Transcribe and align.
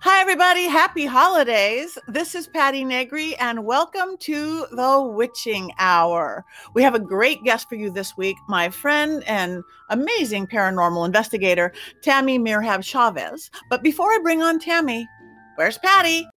Hi, 0.00 0.20
everybody. 0.20 0.68
Happy 0.68 1.06
holidays. 1.06 1.98
This 2.06 2.36
is 2.36 2.46
Patti 2.46 2.84
Negri, 2.84 3.34
and 3.38 3.64
welcome 3.64 4.16
to 4.18 4.64
the 4.70 5.02
Witching 5.02 5.72
Hour. 5.80 6.44
We 6.72 6.84
have 6.84 6.94
a 6.94 7.00
great 7.00 7.42
guest 7.42 7.68
for 7.68 7.74
you 7.74 7.90
this 7.90 8.16
week, 8.16 8.36
my 8.48 8.70
friend 8.70 9.24
and 9.26 9.64
amazing 9.90 10.46
paranormal 10.46 11.04
investigator, 11.04 11.72
Tammie 12.04 12.38
Merheb-Chavez. 12.38 13.50
But 13.70 13.82
before 13.82 14.12
I 14.12 14.20
bring 14.22 14.40
on 14.40 14.60
Tammie, 14.60 15.08
where's 15.56 15.78
Patti? 15.78 16.28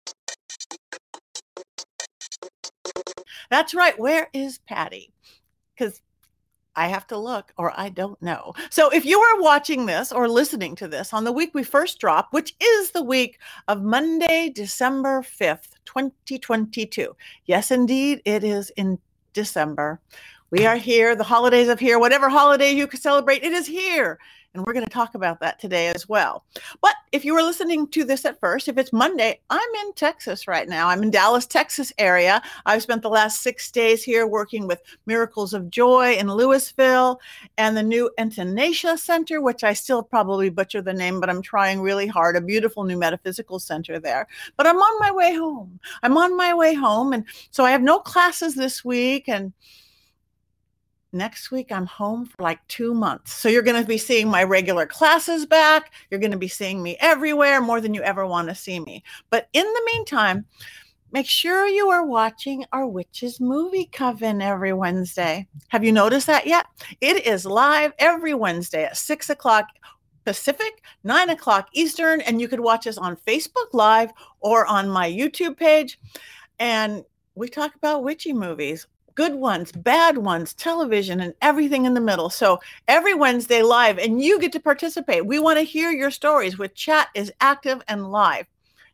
That's 3.50 3.74
right. 3.74 3.98
Where 3.98 4.28
is 4.32 4.58
Patti? 4.66 5.12
Because 5.76 6.00
I 6.76 6.88
have 6.88 7.06
to 7.08 7.18
look 7.18 7.52
or 7.56 7.72
I 7.76 7.88
don't 7.88 8.20
know. 8.22 8.54
So 8.70 8.90
if 8.90 9.04
you 9.04 9.18
are 9.20 9.40
watching 9.40 9.86
this 9.86 10.12
or 10.12 10.28
listening 10.28 10.76
to 10.76 10.88
this 10.88 11.12
on 11.12 11.24
the 11.24 11.32
week 11.32 11.50
we 11.54 11.62
first 11.62 11.98
drop, 11.98 12.28
which 12.32 12.54
is 12.60 12.92
the 12.92 13.02
week 13.02 13.38
of 13.68 13.82
Monday, 13.82 14.50
December 14.54 15.22
5th, 15.22 15.70
2022. 15.84 17.14
Yes, 17.46 17.70
indeed, 17.70 18.22
it 18.24 18.44
is 18.44 18.70
in 18.76 18.98
December. 19.32 20.00
We 20.50 20.66
are 20.66 20.76
here. 20.76 21.14
The 21.14 21.24
holidays 21.24 21.68
of 21.68 21.78
here, 21.78 21.98
whatever 21.98 22.28
holiday 22.28 22.72
you 22.72 22.86
could 22.86 23.00
celebrate, 23.00 23.44
it 23.44 23.52
is 23.52 23.66
here. 23.66 24.18
And 24.52 24.66
we're 24.66 24.72
going 24.72 24.84
to 24.84 24.90
talk 24.90 25.14
about 25.14 25.38
that 25.40 25.60
today 25.60 25.88
as 25.88 26.08
well. 26.08 26.44
But 26.80 26.96
if 27.12 27.24
you 27.24 27.34
were 27.34 27.42
listening 27.42 27.86
to 27.88 28.02
this 28.04 28.24
at 28.24 28.40
first, 28.40 28.66
if 28.66 28.78
it's 28.78 28.92
Monday, 28.92 29.40
I'm 29.48 29.74
in 29.82 29.92
Texas 29.92 30.48
right 30.48 30.68
now. 30.68 30.88
I'm 30.88 31.04
in 31.04 31.10
Dallas, 31.10 31.46
Texas 31.46 31.92
area. 31.98 32.42
I've 32.66 32.82
spent 32.82 33.02
the 33.02 33.10
last 33.10 33.42
six 33.42 33.70
days 33.70 34.02
here 34.02 34.26
working 34.26 34.66
with 34.66 34.82
Miracles 35.06 35.54
of 35.54 35.70
Joy 35.70 36.14
in 36.14 36.26
Lewisville 36.26 37.18
and 37.58 37.76
the 37.76 37.82
new 37.84 38.10
Entenacia 38.18 38.98
Center, 38.98 39.40
which 39.40 39.62
I 39.62 39.72
still 39.72 40.02
probably 40.02 40.50
butcher 40.50 40.82
the 40.82 40.92
name, 40.92 41.20
but 41.20 41.30
I'm 41.30 41.42
trying 41.42 41.80
really 41.80 42.08
hard. 42.08 42.34
A 42.34 42.40
beautiful 42.40 42.82
new 42.82 42.98
metaphysical 42.98 43.60
center 43.60 44.00
there. 44.00 44.26
But 44.56 44.66
I'm 44.66 44.78
on 44.78 44.98
my 44.98 45.12
way 45.12 45.32
home. 45.32 45.78
I'm 46.02 46.16
on 46.16 46.36
my 46.36 46.54
way 46.54 46.74
home. 46.74 47.12
And 47.12 47.24
so 47.52 47.64
I 47.64 47.70
have 47.70 47.82
no 47.82 48.00
classes 48.00 48.56
this 48.56 48.84
week. 48.84 49.28
And 49.28 49.52
next 51.12 51.50
week 51.50 51.72
I'm 51.72 51.86
home 51.86 52.26
for 52.26 52.42
like 52.42 52.66
two 52.68 52.94
months. 52.94 53.32
So 53.32 53.48
you're 53.48 53.62
going 53.62 53.80
to 53.80 53.86
be 53.86 53.98
seeing 53.98 54.28
my 54.28 54.44
regular 54.44 54.86
classes 54.86 55.46
back. 55.46 55.92
You're 56.10 56.20
going 56.20 56.30
to 56.32 56.38
be 56.38 56.48
seeing 56.48 56.82
me 56.82 56.96
everywhere 57.00 57.60
more 57.60 57.80
than 57.80 57.94
you 57.94 58.02
ever 58.02 58.26
want 58.26 58.48
to 58.48 58.54
see 58.54 58.80
me. 58.80 59.02
But 59.30 59.48
in 59.52 59.64
the 59.64 59.82
meantime, 59.92 60.46
make 61.12 61.26
sure 61.26 61.66
you 61.66 61.90
are 61.90 62.06
watching 62.06 62.64
our 62.72 62.86
Witches 62.86 63.40
Movie 63.40 63.88
Coven 63.92 64.40
every 64.40 64.72
Wednesday. 64.72 65.46
Have 65.68 65.84
you 65.84 65.92
noticed 65.92 66.26
that 66.26 66.46
yet? 66.46 66.66
It 67.00 67.26
is 67.26 67.44
live 67.44 67.92
every 67.98 68.34
Wednesday 68.34 68.84
at 68.84 68.96
six 68.96 69.30
o'clock. 69.30 69.66
Pacific, 70.26 70.82
nine 71.02 71.30
o'clock 71.30 71.68
Eastern, 71.72 72.20
and 72.20 72.42
you 72.42 72.46
could 72.46 72.60
watch 72.60 72.86
us 72.86 72.98
on 72.98 73.16
Facebook 73.26 73.72
Live 73.72 74.12
or 74.40 74.66
on 74.66 74.86
my 74.86 75.10
YouTube 75.10 75.56
page. 75.56 75.98
And 76.58 77.04
we 77.34 77.48
talk 77.48 77.74
about 77.74 78.04
witchy 78.04 78.34
movies 78.34 78.86
good 79.20 79.34
ones, 79.34 79.70
bad 79.70 80.16
ones, 80.16 80.54
television, 80.54 81.20
and 81.20 81.34
everything 81.42 81.84
in 81.84 81.92
the 81.92 82.00
middle. 82.00 82.30
So 82.30 82.58
every 82.88 83.12
Wednesday 83.12 83.62
live, 83.62 83.98
and 83.98 84.22
you 84.22 84.40
get 84.40 84.50
to 84.52 84.60
participate. 84.60 85.26
We 85.26 85.38
want 85.38 85.58
to 85.58 85.62
hear 85.62 85.90
your 85.90 86.10
stories, 86.10 86.56
with 86.56 86.74
chat 86.74 87.08
is 87.14 87.30
active 87.42 87.82
and 87.86 88.10
live. 88.10 88.46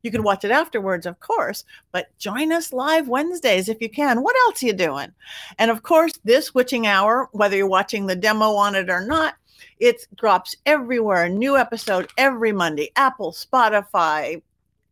You 0.03 0.11
can 0.11 0.25
watch 0.25 0.45
it 0.45 0.51
afterwards, 0.51 1.07
of 1.07 1.21
course, 1.21 1.63
but 1.93 2.09
join 2.19 2.51
us 2.51 2.73
live 2.73 3.07
Wednesdays 3.07 3.69
if 3.69 3.81
you 3.81 3.89
can. 3.89 4.21
What 4.21 4.35
else 4.47 4.65
are 4.65 4.67
you 4.67 4.73
doing? 4.73 5.13
And 5.61 5.71
of 5.71 5.85
course, 5.85 6.15
this 6.25 6.53
witching 6.53 6.89
hour, 6.89 7.29
whether 7.31 7.57
you're 7.57 7.69
watching 7.69 8.09
the 8.09 8.17
demo 8.17 8.51
on 8.51 8.75
it 8.75 8.91
or 8.91 9.07
not, 9.07 9.37
it 9.79 10.09
drops 10.17 10.57
everywhere. 10.67 11.27
A 11.27 11.29
new 11.29 11.57
episode 11.57 12.11
every 12.19 12.51
Monday. 12.51 12.91
Apple, 12.97 13.31
Spotify, 13.31 14.43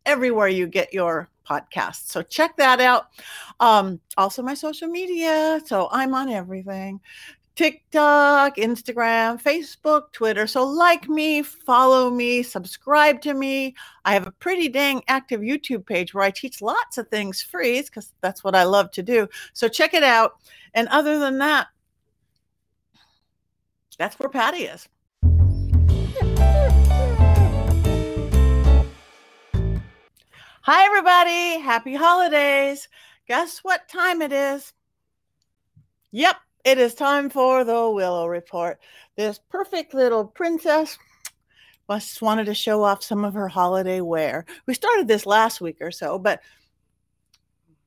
everywhere 0.05 0.47
you 0.47 0.65
get 0.65 0.93
your 0.93 1.27
podcast. 1.45 2.07
So 2.07 2.21
check 2.21 2.57
that 2.57 2.81
out. 2.81 3.07
Um, 3.59 3.99
also, 4.17 4.41
my 4.41 4.53
social 4.53 4.87
media. 4.87 5.61
So 5.65 5.89
I'm 5.91 6.13
on 6.13 6.29
everything 6.29 6.99
TikTok, 7.55 8.57
Instagram, 8.57 9.41
Facebook, 9.41 10.11
Twitter. 10.11 10.45
So 10.45 10.65
like 10.67 11.07
me, 11.07 11.41
follow 11.41 12.09
me, 12.09 12.43
subscribe 12.43 13.21
to 13.21 13.33
me. 13.33 13.75
I 14.03 14.13
have 14.13 14.27
a 14.27 14.31
pretty 14.31 14.67
dang 14.67 15.01
active 15.07 15.39
YouTube 15.39 15.85
page 15.85 16.13
where 16.13 16.25
I 16.25 16.31
teach 16.31 16.61
lots 16.61 16.97
of 16.97 17.07
things 17.07 17.41
free 17.41 17.81
because 17.81 18.13
that's 18.21 18.43
what 18.43 18.55
I 18.55 18.63
love 18.63 18.91
to 18.91 19.03
do. 19.03 19.27
So 19.53 19.69
check 19.69 19.93
it 19.93 20.03
out. 20.03 20.33
And 20.73 20.89
other 20.89 21.17
than 21.17 21.37
that, 21.39 21.67
that's 23.97 24.19
where 24.19 24.29
Patti 24.29 24.63
is. 24.63 24.89
Hi, 30.67 30.83
everybody. 30.83 31.59
Happy 31.59 31.93
holidays. 31.93 32.87
Guess 33.27 33.59
what 33.59 33.87
time 33.87 34.23
it 34.23 34.33
is? 34.33 34.73
Yep, 36.09 36.37
it 36.63 36.79
is 36.79 36.95
time 36.95 37.29
for 37.29 37.63
the 37.63 37.87
Willow 37.91 38.25
Report. 38.25 38.79
This 39.15 39.39
perfect 39.51 39.93
little 39.93 40.25
princess 40.25 40.97
just 41.87 42.23
wanted 42.23 42.45
to 42.45 42.55
show 42.55 42.81
off 42.81 43.03
some 43.03 43.23
of 43.23 43.35
her 43.35 43.47
holiday 43.47 44.01
wear. 44.01 44.47
We 44.65 44.73
started 44.73 45.07
this 45.07 45.27
last 45.27 45.61
week 45.61 45.77
or 45.81 45.91
so, 45.91 46.17
but 46.17 46.41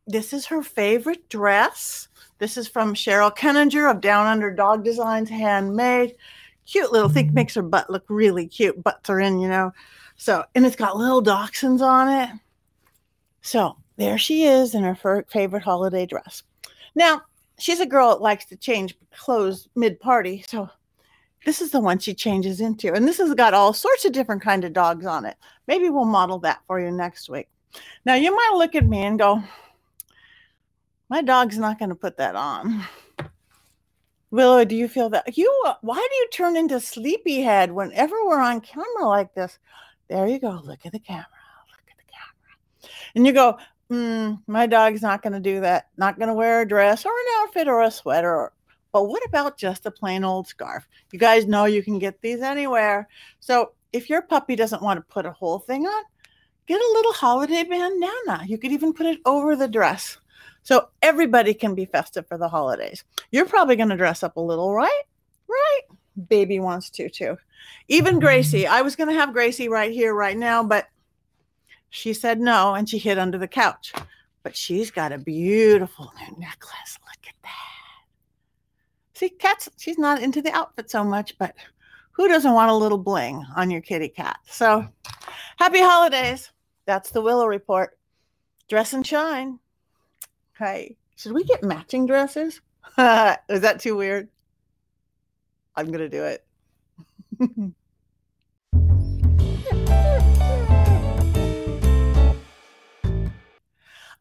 this 0.07 0.33
is 0.33 0.47
her 0.47 0.63
favorite 0.63 1.29
dress. 1.29 2.07
This 2.39 2.57
is 2.57 2.69
from 2.69 2.95
Cheryl 2.95 3.37
Kenninger 3.37 3.91
of 3.91 4.01
Down 4.01 4.29
Under 4.29 4.55
Dog 4.55 4.85
Designs 4.85 5.31
Handmade. 5.31 6.15
Cute 6.65 6.93
little 6.93 7.09
thing, 7.09 7.35
makes 7.35 7.57
her 7.57 7.63
butt 7.63 7.91
look 7.91 8.05
really 8.09 8.47
cute. 8.47 8.85
Butts 8.85 9.11
are 9.11 9.19
in, 9.19 9.41
you 9.41 9.49
know. 9.49 9.73
So, 10.17 10.45
and 10.55 10.65
it's 10.65 10.77
got 10.77 10.97
little 10.97 11.25
dachshunds 11.25 11.81
on 11.81 12.09
it 12.09 12.31
so 13.49 13.77
there 13.97 14.19
she 14.19 14.45
is 14.45 14.75
in 14.75 14.85
her 14.85 15.25
favorite 15.29 15.63
holiday 15.63 16.05
dress. 16.05 16.43
Now, 16.95 17.23
she's 17.59 17.81
a 17.81 17.87
girl 17.87 18.11
that 18.11 18.21
likes 18.21 18.45
to 18.47 18.57
change 18.57 18.97
clothes 19.17 19.69
mid 19.75 19.99
party. 19.99 20.45
So 20.47 20.69
this 21.47 21.63
is 21.63 21.71
the 21.71 21.81
one 21.81 21.99
she 21.99 22.13
changes 22.13 22.61
into. 22.61 22.93
And 22.93 23.09
this 23.09 23.17
has 23.19 23.35
got 23.35 23.55
all 23.55 23.73
sorts 23.73 24.05
of 24.05 24.13
different 24.13 24.43
kind 24.43 24.65
of 24.65 24.75
dogs 24.75 25.07
on 25.07 25.25
it. 25.25 25.37
Maybe 25.67 25.89
we'll 25.89 26.05
model 26.05 26.39
that 26.41 26.61
for 26.67 26.79
you 26.79 26.91
next 26.91 27.31
week. 27.31 27.49
Now, 28.05 28.15
you 28.15 28.35
might 28.35 28.57
look 28.57 28.75
at 28.75 28.87
me 28.87 28.99
and 28.99 29.19
go, 29.19 29.43
my 31.09 31.23
dog's 31.23 31.59
not 31.59 31.79
going 31.79 31.89
to 31.89 31.95
put 31.95 32.19
that 32.19 32.37
on. 32.37 32.85
Willow, 34.31 34.65
do 34.67 34.77
you 34.77 34.89
feel 34.89 35.09
that? 35.09 35.39
You, 35.39 35.51
why 35.81 35.97
do 35.97 36.17
you 36.17 36.29
turn 36.33 36.55
into 36.55 36.81
sleepyhead 36.81 37.73
whenever 37.73 38.15
we're 38.27 38.43
on 38.43 38.61
camera 38.61 39.07
like 39.07 39.33
this? 39.33 39.59
There 40.09 40.27
you 40.29 40.39
go. 40.39 40.61
Look 40.65 40.85
at 40.85 40.93
the 40.93 40.99
camera 40.99 41.27
and 43.15 43.27
you 43.27 43.33
go, 43.33 43.59
mm, 43.91 44.41
my 44.47 44.67
dog's 44.67 45.03
not 45.03 45.23
going 45.23 45.33
to 45.33 45.41
do 45.41 45.61
that, 45.61 45.89
not 45.97 46.19
going 46.19 46.29
to 46.29 46.35
wear 46.35 46.63
a 46.63 46.69
dress 46.69 47.05
or 47.05 47.11
an 47.11 47.43
outfit 47.43 47.69
or 47.69 47.83
a 47.83 47.91
sweater. 47.91 48.53
But 48.93 49.05
what 49.05 49.25
about 49.27 49.59
just 49.59 49.87
a 49.87 49.91
plain 49.91 50.25
old 50.25 50.47
scarf? 50.47 50.89
You 51.13 51.19
guys 51.19 51.47
know 51.47 51.67
you 51.67 51.83
can 51.83 51.99
get 51.99 52.21
these 52.21 52.41
anywhere. 52.41 53.09
So 53.41 53.73
if 53.93 54.09
your 54.09 54.23
puppy 54.23 54.57
doesn't 54.57 54.83
want 54.83 54.99
to 54.99 55.13
put 55.13 55.27
a 55.27 55.33
whole 55.33 55.59
thing 55.59 55.87
on, 55.87 56.05
get 56.67 56.81
a 56.81 56.93
little 56.95 57.13
holiday 57.13 57.65
bandana. 57.65 58.45
You 58.47 58.59
could 58.59 58.73
even 58.73 58.93
put 58.93 59.07
it 59.07 59.21
over 59.25 59.57
the 59.57 59.69
dress. 59.69 60.19
So 60.63 60.89
everybody 61.03 61.55
can 61.55 61.75
be 61.75 61.87
festive 61.87 62.27
for 62.27 62.37
the 62.39 62.49
holidays. 62.49 63.05
You're 63.31 63.47
probably 63.47 63.77
going 63.77 63.89
to 63.89 63.97
dress 63.97 64.23
up 64.23 64.37
a 64.37 64.41
little, 64.41 64.75
right? 64.75 65.03
Right. 65.49 65.81
Baby 66.29 66.61
wants 66.61 66.91
to 66.91 67.09
too. 67.09 67.39
Even 67.89 68.21
Gracie. 68.21 68.67
I 68.67 68.83
was 68.83 68.97
going 68.97 69.09
to 69.09 69.15
have 69.15 69.33
Gracie 69.33 69.69
right 69.69 69.93
here, 69.93 70.15
right 70.15 70.37
now, 70.37 70.63
but 70.63 70.87
she 71.91 72.13
said 72.13 72.41
no, 72.41 72.75
and 72.75 72.89
she 72.89 72.99
hid 72.99 73.19
under 73.19 73.39
the 73.39 73.49
couch. 73.49 73.93
But 74.43 74.57
she's 74.57 74.91
got 74.91 75.13
a 75.13 75.19
beautiful 75.19 76.13
new 76.19 76.39
necklace. 76.39 76.99
Look 77.05 77.27
at 77.27 77.35
that. 77.43 77.59
See, 79.15 79.31
cats, 79.31 79.69
she's 79.79 79.99
not 79.99 80.23
into 80.23 80.41
the 80.41 80.53
outfit 80.53 80.91
so 80.91 81.03
much, 81.03 81.37
but 81.39 81.55
who 82.13 82.29
doesn't 82.29 82.55
want 82.55 82.71
a 82.71 82.75
little 82.75 82.99
bling 82.99 83.45
on 83.57 83.71
your 83.71 83.81
kitty 83.81 84.09
cat? 84.09 84.39
So 84.47 84.87
happy 85.57 85.81
holidays. 85.81 86.51
That's 86.87 87.11
the 87.11 87.21
Willow 87.21 87.47
Report. 87.47 87.99
Dress 88.69 88.93
and 88.93 89.07
shine. 89.07 89.59
Hey, 90.59 90.97
should 91.17 91.33
we 91.33 91.45
get 91.45 91.63
matching 91.63 92.07
dresses? 92.07 92.61
Is 92.99 93.61
that 93.61 93.81
too 93.81 93.97
weird? 93.97 94.29
I'm 95.77 95.87
going 95.87 95.99
to 95.99 96.09
do 96.09 96.25
it. 96.25 96.45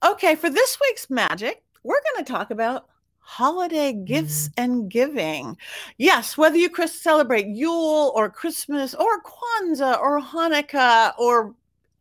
Okay, 0.05 0.35
for 0.35 0.49
this 0.49 0.77
week's 0.79 1.09
magic, 1.09 1.63
we're 1.83 2.01
going 2.13 2.23
to 2.23 2.31
talk 2.31 2.51
about 2.51 2.87
holiday 3.19 3.93
gifts 3.93 4.49
mm-hmm. 4.49 4.63
and 4.63 4.91
giving. 4.91 5.57
Yes, 5.97 6.37
whether 6.37 6.57
you 6.57 6.69
Chris 6.69 6.99
celebrate 6.99 7.47
Yule 7.47 8.11
or 8.15 8.29
Christmas 8.29 8.93
or 8.93 9.21
Kwanzaa 9.21 9.99
or 9.99 10.21
Hanukkah 10.21 11.13
or 11.17 11.55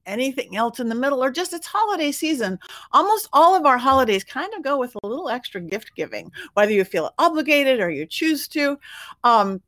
anything 0.04 0.56
else 0.56 0.78
in 0.78 0.88
the 0.88 0.94
middle 0.94 1.22
or 1.22 1.32
just 1.32 1.52
it's 1.52 1.66
holiday 1.66 2.12
season 2.12 2.56
almost 2.92 3.28
all 3.32 3.56
of 3.56 3.66
our 3.66 3.76
holidays 3.76 4.22
kind 4.22 4.54
of 4.54 4.62
go 4.62 4.78
with 4.78 4.94
a 5.02 5.06
little 5.06 5.28
extra 5.28 5.60
gift 5.60 5.90
giving 5.96 6.30
whether 6.54 6.70
you 6.70 6.84
feel 6.84 7.12
obligated 7.18 7.80
or 7.80 7.90
you 7.90 8.06
choose 8.06 8.46
to 8.46 8.78
um, 9.24 9.60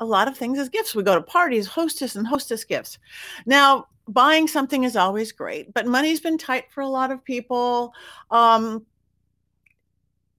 a 0.00 0.04
lot 0.04 0.28
of 0.28 0.36
things 0.36 0.58
as 0.58 0.68
gifts 0.68 0.94
we 0.94 1.02
go 1.02 1.14
to 1.14 1.22
parties 1.22 1.66
hostess 1.66 2.14
and 2.14 2.26
hostess 2.26 2.62
gifts 2.62 2.98
now 3.46 3.86
buying 4.08 4.46
something 4.46 4.84
is 4.84 4.96
always 4.96 5.32
great, 5.32 5.72
but 5.72 5.86
money's 5.86 6.20
been 6.20 6.38
tight 6.38 6.70
for 6.70 6.82
a 6.82 6.88
lot 6.88 7.10
of 7.10 7.24
people. 7.24 7.92
Um, 8.30 8.84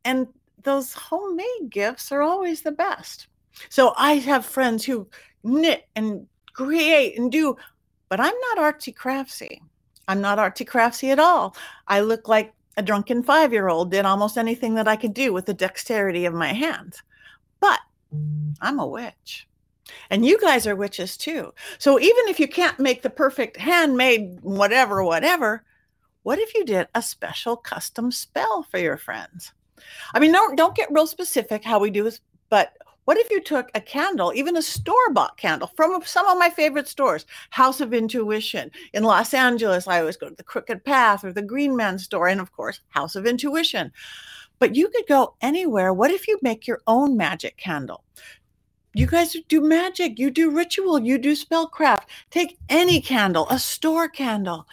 and 0.04 0.28
those 0.64 0.94
homemade 0.94 1.70
gifts 1.70 2.12
are 2.12 2.22
always 2.22 2.62
the 2.62 2.72
best. 2.72 3.28
So 3.70 3.94
I 3.98 4.14
have 4.14 4.46
friends 4.46 4.86
who 4.86 5.08
knit 5.44 5.88
and 5.96 6.28
create 6.54 7.18
and 7.18 7.32
do, 7.32 7.56
but 8.10 8.20
I'm 8.20 8.34
not 8.56 8.58
artsy 8.58 8.94
craftsy. 8.94 9.62
I'm 10.08 10.22
not 10.22 10.38
artsy 10.38 10.68
craftsy 10.68 11.12
at 11.12 11.20
all. 11.20 11.56
I 11.88 12.02
look 12.02 12.28
like 12.28 12.54
a 12.78 12.84
drunken 12.84 13.24
five 13.24 13.54
year 13.54 13.70
old 13.70 13.92
did 13.92 14.06
almost 14.06 14.38
anything 14.38 14.76
that 14.76 14.88
I 14.88 14.96
could 14.96 15.14
do 15.14 15.34
with 15.34 15.46
the 15.46 15.54
dexterity 15.54 16.26
of 16.26 16.34
my 16.34 16.54
hands. 16.54 17.02
But 17.60 17.80
I'm 18.62 18.80
a 18.80 18.86
witch. 18.86 19.48
And 20.10 20.26
you 20.26 20.40
guys 20.40 20.66
are 20.68 20.76
witches 20.76 21.18
too. 21.18 21.54
So 21.78 22.00
even 22.00 22.28
if 22.28 22.40
you 22.40 22.48
can't 22.48 22.80
make 22.80 23.02
the 23.02 23.10
perfect 23.10 23.58
handmade 23.58 24.40
whatever, 24.42 25.04
whatever, 25.04 25.64
what 26.24 26.40
if 26.40 26.56
you 26.56 26.66
did 26.66 26.88
a 26.96 27.02
special 27.02 27.56
custom 27.56 28.12
spell 28.12 28.64
for 28.64 28.80
your 28.80 28.98
friends? 28.98 29.54
I 30.14 30.20
mean, 30.20 30.32
don't 30.32 30.56
don't 30.56 30.76
get 30.76 30.92
real 30.92 31.08
specific 31.08 31.64
how 31.64 31.80
we 31.80 31.92
do 31.92 32.04
this, 32.04 32.22
but 32.50 32.74
what 33.06 33.20
if 33.20 33.30
you 33.30 33.40
took 33.40 33.70
a 33.76 33.82
candle, 33.82 34.34
even 34.34 34.58
a 34.58 34.64
store 34.64 35.14
bought 35.14 35.38
candle 35.38 35.70
from 35.76 36.02
some 36.04 36.28
of 36.28 36.40
my 36.40 36.50
favorite 36.50 36.88
stores, 36.88 37.28
House 37.52 37.80
of 37.80 37.94
Intuition 37.94 38.72
in 38.94 39.04
Los 39.04 39.36
Angeles? 39.36 39.88
I 39.88 40.00
always 40.00 40.18
go 40.18 40.28
to 40.28 40.36
the 40.36 40.44
Crooked 40.44 40.84
Path 40.84 41.24
or 41.24 41.32
the 41.32 41.44
Green 41.44 41.76
Man 41.76 42.00
store, 42.00 42.28
and 42.28 42.42
of 42.42 42.52
course, 42.52 42.80
House 42.90 43.16
of 43.16 43.28
Intuition. 43.28 43.92
But 44.58 44.76
you 44.76 44.88
could 44.88 45.06
go 45.08 45.36
anywhere. 45.42 45.94
What 45.94 46.10
if 46.10 46.28
you 46.28 46.40
make 46.42 46.66
your 46.66 46.82
own 46.88 47.16
magic 47.16 47.58
candle? 47.58 48.04
You 48.96 49.08
guys 49.08 49.36
do 49.50 49.60
magic, 49.60 50.18
you 50.18 50.32
do 50.32 50.50
ritual, 50.50 51.02
you 51.02 51.18
do 51.18 51.34
spellcraft. 51.34 52.04
Take 52.32 52.58
any 52.70 53.02
candle, 53.02 53.46
a 53.50 53.60
store 53.60 54.08
candle. 54.08 54.66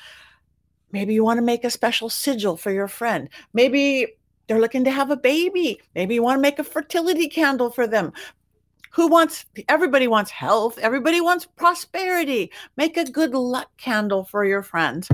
Maybe 0.93 1.13
you 1.13 1.25
want 1.25 1.39
to 1.39 1.43
make 1.43 1.65
a 1.65 1.71
special 1.71 2.09
sigil 2.09 2.57
for 2.57 2.71
your 2.71 2.87
friend. 2.87 3.29
Maybe 3.53 4.07
they're 4.47 4.61
looking 4.61 4.85
to 4.85 4.93
have 4.93 5.11
a 5.11 5.17
baby. 5.17 5.81
Maybe 5.97 6.15
you 6.15 6.23
want 6.23 6.39
to 6.39 6.43
make 6.43 6.61
a 6.61 6.65
fertility 6.65 7.29
candle 7.29 7.69
for 7.69 7.89
them. 7.89 8.13
Who 8.93 9.09
wants, 9.09 9.45
everybody 9.69 10.07
wants 10.07 10.31
health. 10.31 10.79
Everybody 10.79 11.21
wants 11.21 11.45
prosperity. 11.45 12.53
Make 12.77 12.97
a 12.97 13.11
good 13.11 13.35
luck 13.35 13.77
candle 13.77 14.23
for 14.23 14.45
your 14.45 14.63
friends. 14.63 15.09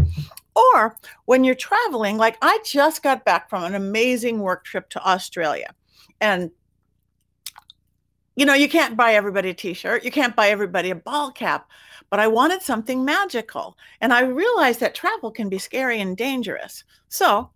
Or 0.54 0.96
when 1.24 1.44
you're 1.44 1.54
traveling, 1.54 2.18
like 2.18 2.36
I 2.42 2.58
just 2.62 3.02
got 3.02 3.24
back 3.24 3.48
from 3.48 3.64
an 3.64 3.74
amazing 3.74 4.40
work 4.40 4.64
trip 4.64 4.90
to 4.90 5.08
Australia. 5.08 5.74
And 6.20 6.50
you 8.38 8.46
know, 8.46 8.54
you 8.54 8.68
can't 8.68 8.96
buy 8.96 9.14
everybody 9.14 9.50
a 9.50 9.54
t-shirt, 9.54 10.04
you 10.04 10.12
can't 10.12 10.36
buy 10.36 10.48
everybody 10.50 10.90
a 10.90 10.94
ball 10.94 11.32
cap, 11.32 11.68
but 12.08 12.20
I 12.20 12.28
wanted 12.28 12.62
something 12.62 13.04
magical. 13.04 13.76
And 14.00 14.12
I 14.12 14.20
realized 14.20 14.78
that 14.78 14.94
travel 14.94 15.32
can 15.32 15.48
be 15.48 15.58
scary 15.58 16.00
and 16.00 16.16
dangerous. 16.16 16.84
So 17.08 17.50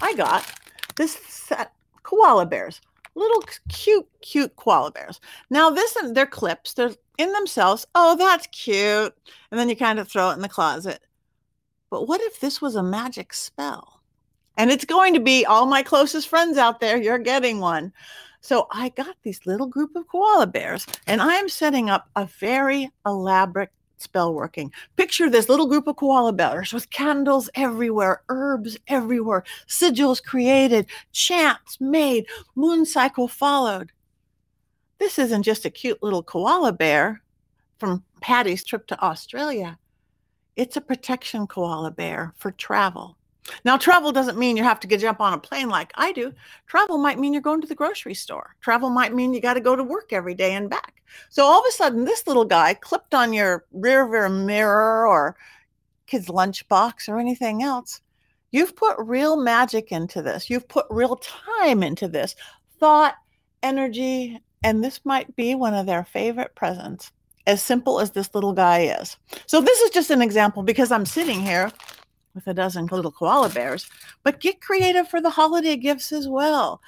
I 0.00 0.14
got 0.16 0.50
this 0.96 1.12
set 1.28 1.72
koala 2.04 2.46
bears, 2.46 2.80
little 3.16 3.44
cute, 3.68 4.08
cute 4.22 4.56
koala 4.56 4.92
bears. 4.92 5.20
Now, 5.50 5.68
this 5.68 5.94
and 5.96 6.16
they're 6.16 6.24
clips. 6.24 6.72
They're 6.72 6.94
in 7.18 7.32
themselves. 7.32 7.86
Oh, 7.94 8.16
that's 8.16 8.46
cute. 8.46 9.14
And 9.50 9.60
then 9.60 9.68
you 9.68 9.76
kind 9.76 9.98
of 9.98 10.08
throw 10.08 10.30
it 10.30 10.36
in 10.36 10.40
the 10.40 10.48
closet. 10.48 11.00
But 11.90 12.08
what 12.08 12.22
if 12.22 12.40
this 12.40 12.62
was 12.62 12.76
a 12.76 12.82
magic 12.82 13.34
spell? 13.34 13.95
And 14.56 14.70
it's 14.70 14.84
going 14.84 15.14
to 15.14 15.20
be 15.20 15.44
all 15.44 15.66
my 15.66 15.82
closest 15.82 16.28
friends 16.28 16.56
out 16.56 16.80
there. 16.80 16.96
You're 16.96 17.18
getting 17.18 17.60
one. 17.60 17.92
So 18.40 18.68
I 18.70 18.90
got 18.90 19.16
this 19.24 19.44
little 19.46 19.66
group 19.66 19.96
of 19.96 20.06
koala 20.06 20.46
bears, 20.46 20.86
and 21.06 21.20
I 21.20 21.34
am 21.34 21.48
setting 21.48 21.90
up 21.90 22.08
a 22.14 22.26
very 22.26 22.90
elaborate 23.04 23.70
spell 23.98 24.34
working. 24.34 24.72
Picture 24.96 25.28
this 25.28 25.48
little 25.48 25.66
group 25.66 25.86
of 25.86 25.96
koala 25.96 26.32
bears 26.32 26.72
with 26.72 26.90
candles 26.90 27.50
everywhere, 27.54 28.22
herbs 28.28 28.78
everywhere, 28.88 29.42
sigils 29.66 30.22
created, 30.22 30.86
chants 31.12 31.80
made, 31.80 32.26
moon 32.54 32.84
cycle 32.84 33.26
followed. 33.26 33.90
This 34.98 35.18
isn't 35.18 35.42
just 35.42 35.64
a 35.64 35.70
cute 35.70 36.02
little 36.02 36.22
koala 36.22 36.72
bear 36.72 37.22
from 37.78 38.04
Patti's 38.20 38.64
trip 38.64 38.86
to 38.86 39.02
Australia. 39.02 39.78
It's 40.56 40.76
a 40.76 40.80
protection 40.80 41.46
koala 41.46 41.90
bear 41.90 42.32
for 42.36 42.50
travel. 42.52 43.15
Now, 43.64 43.76
travel 43.76 44.12
doesn't 44.12 44.38
mean 44.38 44.56
you 44.56 44.64
have 44.64 44.80
to 44.80 44.86
get 44.86 45.00
jump 45.00 45.20
on 45.20 45.32
a 45.32 45.38
plane 45.38 45.68
like 45.68 45.92
I 45.94 46.12
do. 46.12 46.32
Travel 46.66 46.98
might 46.98 47.18
mean 47.18 47.32
you're 47.32 47.42
going 47.42 47.60
to 47.60 47.66
the 47.66 47.74
grocery 47.74 48.14
store. 48.14 48.56
Travel 48.60 48.90
might 48.90 49.14
mean 49.14 49.32
you 49.32 49.40
got 49.40 49.54
to 49.54 49.60
go 49.60 49.76
to 49.76 49.84
work 49.84 50.12
every 50.12 50.34
day 50.34 50.54
and 50.54 50.68
back. 50.68 51.02
So 51.28 51.44
all 51.44 51.60
of 51.60 51.66
a 51.68 51.72
sudden, 51.72 52.04
this 52.04 52.26
little 52.26 52.44
guy 52.44 52.74
clipped 52.74 53.14
on 53.14 53.32
your 53.32 53.64
rear 53.72 54.06
view 54.08 54.28
mirror 54.28 55.06
or 55.06 55.36
kid's 56.06 56.26
lunchbox 56.26 57.08
or 57.08 57.18
anything 57.18 57.62
else. 57.62 58.00
You've 58.52 58.76
put 58.76 58.96
real 58.98 59.36
magic 59.36 59.92
into 59.92 60.22
this. 60.22 60.48
You've 60.48 60.68
put 60.68 60.86
real 60.88 61.16
time 61.16 61.82
into 61.82 62.08
this, 62.08 62.36
thought, 62.78 63.14
energy, 63.62 64.40
and 64.62 64.82
this 64.82 65.00
might 65.04 65.34
be 65.36 65.54
one 65.54 65.74
of 65.74 65.86
their 65.86 66.04
favorite 66.04 66.54
presents. 66.54 67.12
As 67.46 67.62
simple 67.62 68.00
as 68.00 68.10
this 68.10 68.34
little 68.34 68.52
guy 68.52 68.80
is. 69.00 69.16
So, 69.46 69.60
this 69.60 69.80
is 69.80 69.90
just 69.90 70.10
an 70.10 70.20
example 70.20 70.64
because 70.64 70.90
I'm 70.90 71.06
sitting 71.06 71.40
here 71.40 71.70
with 72.36 72.46
a 72.46 72.54
dozen 72.54 72.86
little 72.86 73.10
koala 73.10 73.48
bears, 73.48 73.90
but 74.22 74.38
get 74.38 74.60
creative 74.60 75.08
for 75.08 75.20
the 75.20 75.30
holiday 75.30 75.74
gifts 75.74 76.12
as 76.12 76.28
well. 76.28 76.80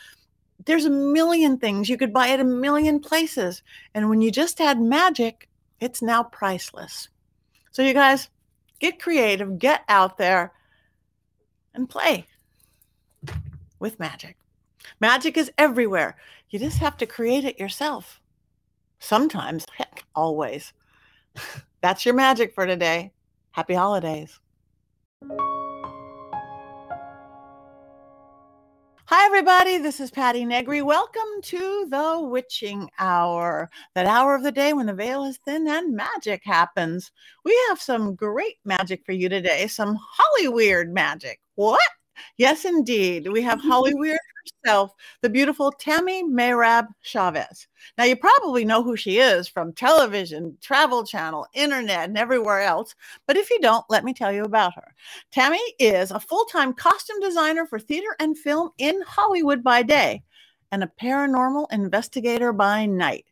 There's 0.67 0.85
a 0.85 0.91
million 0.91 1.59
things 1.59 1.89
you 1.89 1.97
could 1.97 2.13
buy 2.13 2.29
at 2.29 2.39
a 2.39 2.45
million 2.45 3.01
places. 3.01 3.63
And 3.95 4.09
when 4.09 4.21
you 4.21 4.31
just 4.31 4.61
add 4.61 4.81
magic, 4.81 5.49
it's 5.81 6.03
now 6.03 6.23
priceless. 6.23 7.09
So, 7.73 7.83
you 7.83 7.95
guys, 7.95 8.29
get 8.79 9.01
creative, 9.01 9.59
get 9.59 9.83
out 9.89 10.19
there 10.19 10.53
and 11.75 11.89
play 11.89 12.27
with 13.79 13.99
magic. 13.99 14.37
Magic 15.01 15.37
is 15.37 15.51
everywhere. 15.59 16.17
You 16.51 16.59
just 16.59 16.79
have 16.79 16.97
to 16.99 17.07
create 17.07 17.45
it 17.45 17.59
yourself. 17.59 18.21
Sometimes, 18.99 19.65
heck, 19.77 20.05
always. 20.15 20.73
That's 21.81 22.05
your 22.05 22.15
magic 22.15 22.53
for 22.55 22.67
today. 22.67 23.13
Happy 23.53 23.75
holidays. 23.75 24.41
Hi, 29.11 29.27
everybody. 29.27 29.79
This 29.79 29.99
is 29.99 30.13
Patti 30.13 30.45
Negri. 30.45 30.81
Welcome 30.81 31.43
to 31.43 31.87
the 31.91 32.21
Witching 32.21 32.89
Hour, 33.01 33.69
that 33.97 34.07
hour 34.07 34.37
of 34.37 34.45
the 34.45 34.53
day 34.53 34.73
when 34.75 34.87
the 34.87 34.95
veil 34.95 35.25
is 35.25 35.39
thin 35.39 35.67
and 35.67 35.97
magic 35.97 36.43
happens. 36.45 37.11
We 37.45 37.59
have 37.69 37.81
some 37.81 38.15
great 38.15 38.59
magic 38.65 39.03
for 39.05 39.11
you 39.11 39.29
today, 39.29 39.67
some 39.67 39.99
Hollyweird 39.99 40.91
magic. 40.91 41.41
What? 41.57 41.81
Yes, 42.37 42.65
indeed. 42.65 43.29
We 43.31 43.43
have 43.43 43.61
Hollyweird 43.61 44.17
herself, 44.65 44.93
the 45.23 45.29
beautiful 45.29 45.73
Tammy 45.73 46.25
Mayrab 46.25 46.87
Chavez. 47.03 47.67
Now, 47.97 48.05
you 48.05 48.17
probably 48.17 48.65
know 48.65 48.83
who 48.83 48.97
she 48.97 49.19
is 49.19 49.49
from 49.49 49.73
television, 49.73 50.57
travel 50.61 51.05
channel, 51.05 51.47
internet, 51.55 52.09
and 52.09 52.19
everywhere 52.19 52.61
else. 52.61 52.95
But 53.27 53.37
if 53.37 53.51
you 53.51 53.61
don't, 53.61 53.85
let 53.89 54.05
me 54.05 54.15
tell 54.15 54.33
you 54.33 54.45
about 54.45 54.75
her. 54.75 54.95
Tammy 55.31 55.61
is 55.79 56.11
a 56.11 56.21
full 56.21 56.45
time 56.47 56.73
costume 56.73 57.21
designer 57.21 57.67
for 57.67 57.79
theater 57.79 58.15
and 58.21 58.39
film 58.39 58.71
in 58.79 59.01
Hollywood 59.07 59.63
by 59.63 59.83
day 59.83 60.23
and 60.71 60.83
a 60.83 60.93
paranormal 61.01 61.67
investigator 61.73 62.53
by 62.53 62.87
night. 62.87 63.25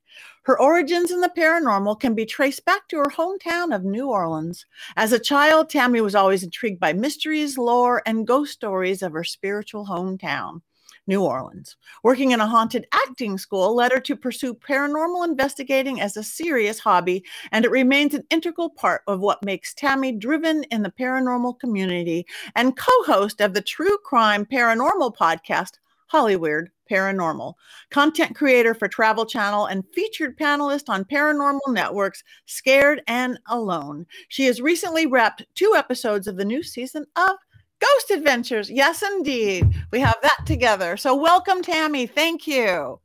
Her 0.46 0.60
origins 0.60 1.10
in 1.10 1.20
the 1.20 1.32
paranormal 1.36 1.98
can 1.98 2.14
be 2.14 2.24
traced 2.24 2.64
back 2.64 2.86
to 2.88 2.98
her 2.98 3.10
hometown 3.10 3.74
of 3.74 3.82
New 3.82 4.06
Orleans. 4.06 4.64
As 4.96 5.12
a 5.12 5.18
child, 5.18 5.68
Tammie 5.68 6.00
was 6.00 6.14
always 6.14 6.44
intrigued 6.44 6.78
by 6.78 6.92
mysteries, 6.92 7.58
lore, 7.58 8.00
and 8.06 8.24
ghost 8.24 8.52
stories 8.52 9.02
of 9.02 9.12
her 9.12 9.24
spiritual 9.24 9.84
hometown. 9.86 10.60
New 11.08 11.24
Orleans. 11.24 11.76
Working 12.04 12.30
in 12.30 12.40
a 12.40 12.46
haunted 12.46 12.86
acting 12.92 13.38
school 13.38 13.74
led 13.74 13.90
her 13.90 13.98
to 13.98 14.14
pursue 14.14 14.54
paranormal 14.54 15.26
investigating 15.26 16.00
as 16.00 16.16
a 16.16 16.22
serious 16.22 16.78
hobby, 16.78 17.24
and 17.50 17.64
it 17.64 17.72
remains 17.72 18.14
an 18.14 18.22
integral 18.30 18.70
part 18.70 19.02
of 19.08 19.18
what 19.18 19.44
makes 19.44 19.74
Tammie 19.74 20.12
driven 20.12 20.62
in 20.70 20.84
the 20.84 20.92
paranormal 20.92 21.58
community 21.58 22.24
and 22.54 22.76
co 22.76 22.92
host 23.02 23.40
of 23.40 23.52
the 23.52 23.62
true 23.62 23.98
crime 24.04 24.46
paranormal 24.46 25.16
podcast, 25.16 25.72
Hollyweird 26.12 26.66
Paranormal, 26.90 27.54
content 27.90 28.34
creator 28.34 28.74
for 28.74 28.88
Travel 28.88 29.26
Channel 29.26 29.66
and 29.66 29.84
featured 29.94 30.38
panelist 30.38 30.88
on 30.88 31.04
Paranormal 31.04 31.60
Network's 31.68 32.22
Scared 32.46 33.02
and 33.06 33.38
Alone. 33.48 34.06
She 34.28 34.46
has 34.46 34.60
recently 34.60 35.06
wrapped 35.06 35.44
two 35.54 35.74
episodes 35.76 36.26
of 36.26 36.36
the 36.36 36.44
new 36.44 36.62
season 36.62 37.04
of 37.16 37.36
Ghost 37.78 38.10
Adventures. 38.10 38.70
Yes, 38.70 39.02
indeed. 39.02 39.74
We 39.92 40.00
have 40.00 40.16
that 40.22 40.44
together. 40.46 40.96
So, 40.96 41.14
welcome, 41.14 41.62
Tammie. 41.62 42.06
Thank 42.06 42.46
you. 42.46 43.00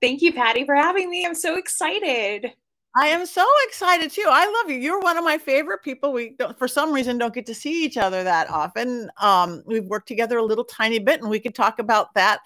Thank 0.00 0.22
you, 0.22 0.32
Patti, 0.32 0.64
for 0.64 0.76
having 0.76 1.10
me. 1.10 1.26
I'm 1.26 1.34
so 1.34 1.56
excited. 1.56 2.52
I 2.96 3.08
am 3.08 3.26
so 3.26 3.46
excited 3.66 4.10
too. 4.10 4.24
I 4.26 4.46
love 4.46 4.70
you. 4.70 4.76
You're 4.76 5.00
one 5.00 5.16
of 5.16 5.24
my 5.24 5.38
favorite 5.38 5.82
people. 5.82 6.12
We 6.12 6.30
don't, 6.30 6.58
for 6.58 6.66
some 6.66 6.92
reason 6.92 7.18
don't 7.18 7.34
get 7.34 7.46
to 7.46 7.54
see 7.54 7.84
each 7.84 7.96
other 7.96 8.24
that 8.24 8.50
often. 8.50 9.10
Um, 9.20 9.62
we've 9.66 9.84
worked 9.84 10.08
together 10.08 10.38
a 10.38 10.44
little 10.44 10.64
tiny 10.64 10.98
bit, 10.98 11.20
and 11.20 11.30
we 11.30 11.38
could 11.38 11.54
talk 11.54 11.78
about 11.78 12.14
that 12.14 12.40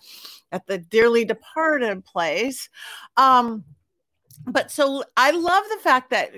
at 0.51 0.67
the 0.67 0.79
dearly 0.79 1.25
departed 1.25 2.05
place. 2.05 2.69
Um, 3.17 3.65
but 4.47 4.71
so 4.71 5.05
I 5.17 5.31
love 5.31 5.65
the 5.71 5.81
fact 5.83 6.11
that 6.11 6.33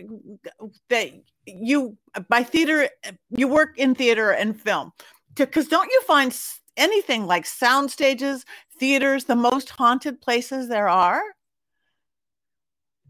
that 0.90 1.10
you 1.46 1.96
by 2.28 2.42
theater 2.42 2.88
you 3.30 3.48
work 3.48 3.78
in 3.78 3.94
theater 3.94 4.30
and 4.30 4.60
film 4.60 4.92
because 5.34 5.68
don't 5.68 5.90
you 5.90 6.02
find 6.02 6.36
anything 6.76 7.26
like 7.26 7.46
sound 7.46 7.90
stages 7.90 8.44
theaters 8.78 9.24
the 9.24 9.36
most 9.36 9.70
haunted 9.70 10.20
places 10.20 10.68
there 10.68 10.88
are 10.88 11.22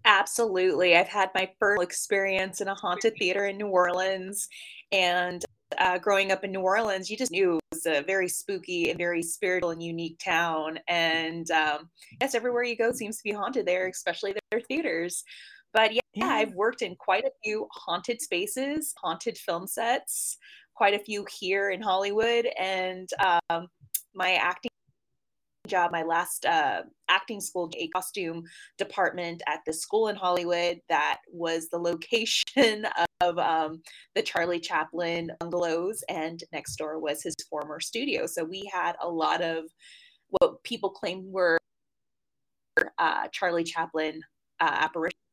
absolutely 0.04 0.96
i've 0.96 1.08
had 1.08 1.30
my 1.34 1.48
first 1.58 1.82
experience 1.82 2.60
in 2.60 2.68
a 2.68 2.74
haunted 2.74 3.14
theater 3.18 3.46
in 3.46 3.56
new 3.56 3.66
orleans 3.66 4.48
and 4.92 5.44
uh, 5.78 5.98
growing 5.98 6.30
up 6.30 6.44
in 6.44 6.52
New 6.52 6.60
Orleans, 6.60 7.10
you 7.10 7.16
just 7.16 7.32
knew 7.32 7.56
it 7.56 7.62
was 7.72 7.86
a 7.86 8.02
very 8.02 8.28
spooky 8.28 8.90
and 8.90 8.98
very 8.98 9.22
spiritual 9.22 9.70
and 9.70 9.82
unique 9.82 10.20
town. 10.24 10.78
And 10.88 11.50
um, 11.50 11.90
yes, 12.20 12.34
everywhere 12.34 12.64
you 12.64 12.76
go 12.76 12.92
seems 12.92 13.16
to 13.16 13.24
be 13.24 13.32
haunted 13.32 13.66
there, 13.66 13.88
especially 13.88 14.34
their 14.50 14.60
theaters. 14.60 15.24
But 15.72 15.92
yeah, 15.92 16.00
yeah, 16.14 16.26
I've 16.26 16.54
worked 16.54 16.82
in 16.82 16.94
quite 16.94 17.24
a 17.24 17.32
few 17.42 17.66
haunted 17.72 18.20
spaces, 18.20 18.94
haunted 19.02 19.36
film 19.36 19.66
sets, 19.66 20.36
quite 20.74 20.94
a 20.94 21.04
few 21.04 21.26
here 21.40 21.70
in 21.70 21.82
Hollywood. 21.82 22.48
And 22.58 23.08
um, 23.50 23.66
my 24.14 24.34
acting 24.34 24.70
job, 25.66 25.92
my 25.92 26.02
last 26.02 26.44
uh, 26.46 26.82
acting 27.08 27.40
school, 27.40 27.70
a 27.76 27.88
costume 27.88 28.42
department 28.78 29.42
at 29.46 29.60
the 29.66 29.72
school 29.72 30.08
in 30.08 30.16
Hollywood 30.16 30.78
that 30.88 31.18
was 31.32 31.68
the 31.68 31.78
location 31.78 32.86
of 33.20 33.38
um, 33.38 33.82
the 34.14 34.22
Charlie 34.22 34.60
Chaplin 34.60 35.30
bungalows, 35.40 36.02
and 36.08 36.40
next 36.52 36.76
door 36.76 36.98
was 36.98 37.22
his 37.22 37.34
former 37.48 37.80
studio. 37.80 38.26
So 38.26 38.44
we 38.44 38.68
had 38.72 38.96
a 39.00 39.08
lot 39.08 39.42
of 39.42 39.64
what 40.30 40.62
people 40.64 40.90
claim 40.90 41.30
were 41.30 41.58
uh, 42.98 43.28
Charlie 43.32 43.64
Chaplin 43.64 44.20
uh, 44.60 44.70
apparitions 44.70 45.23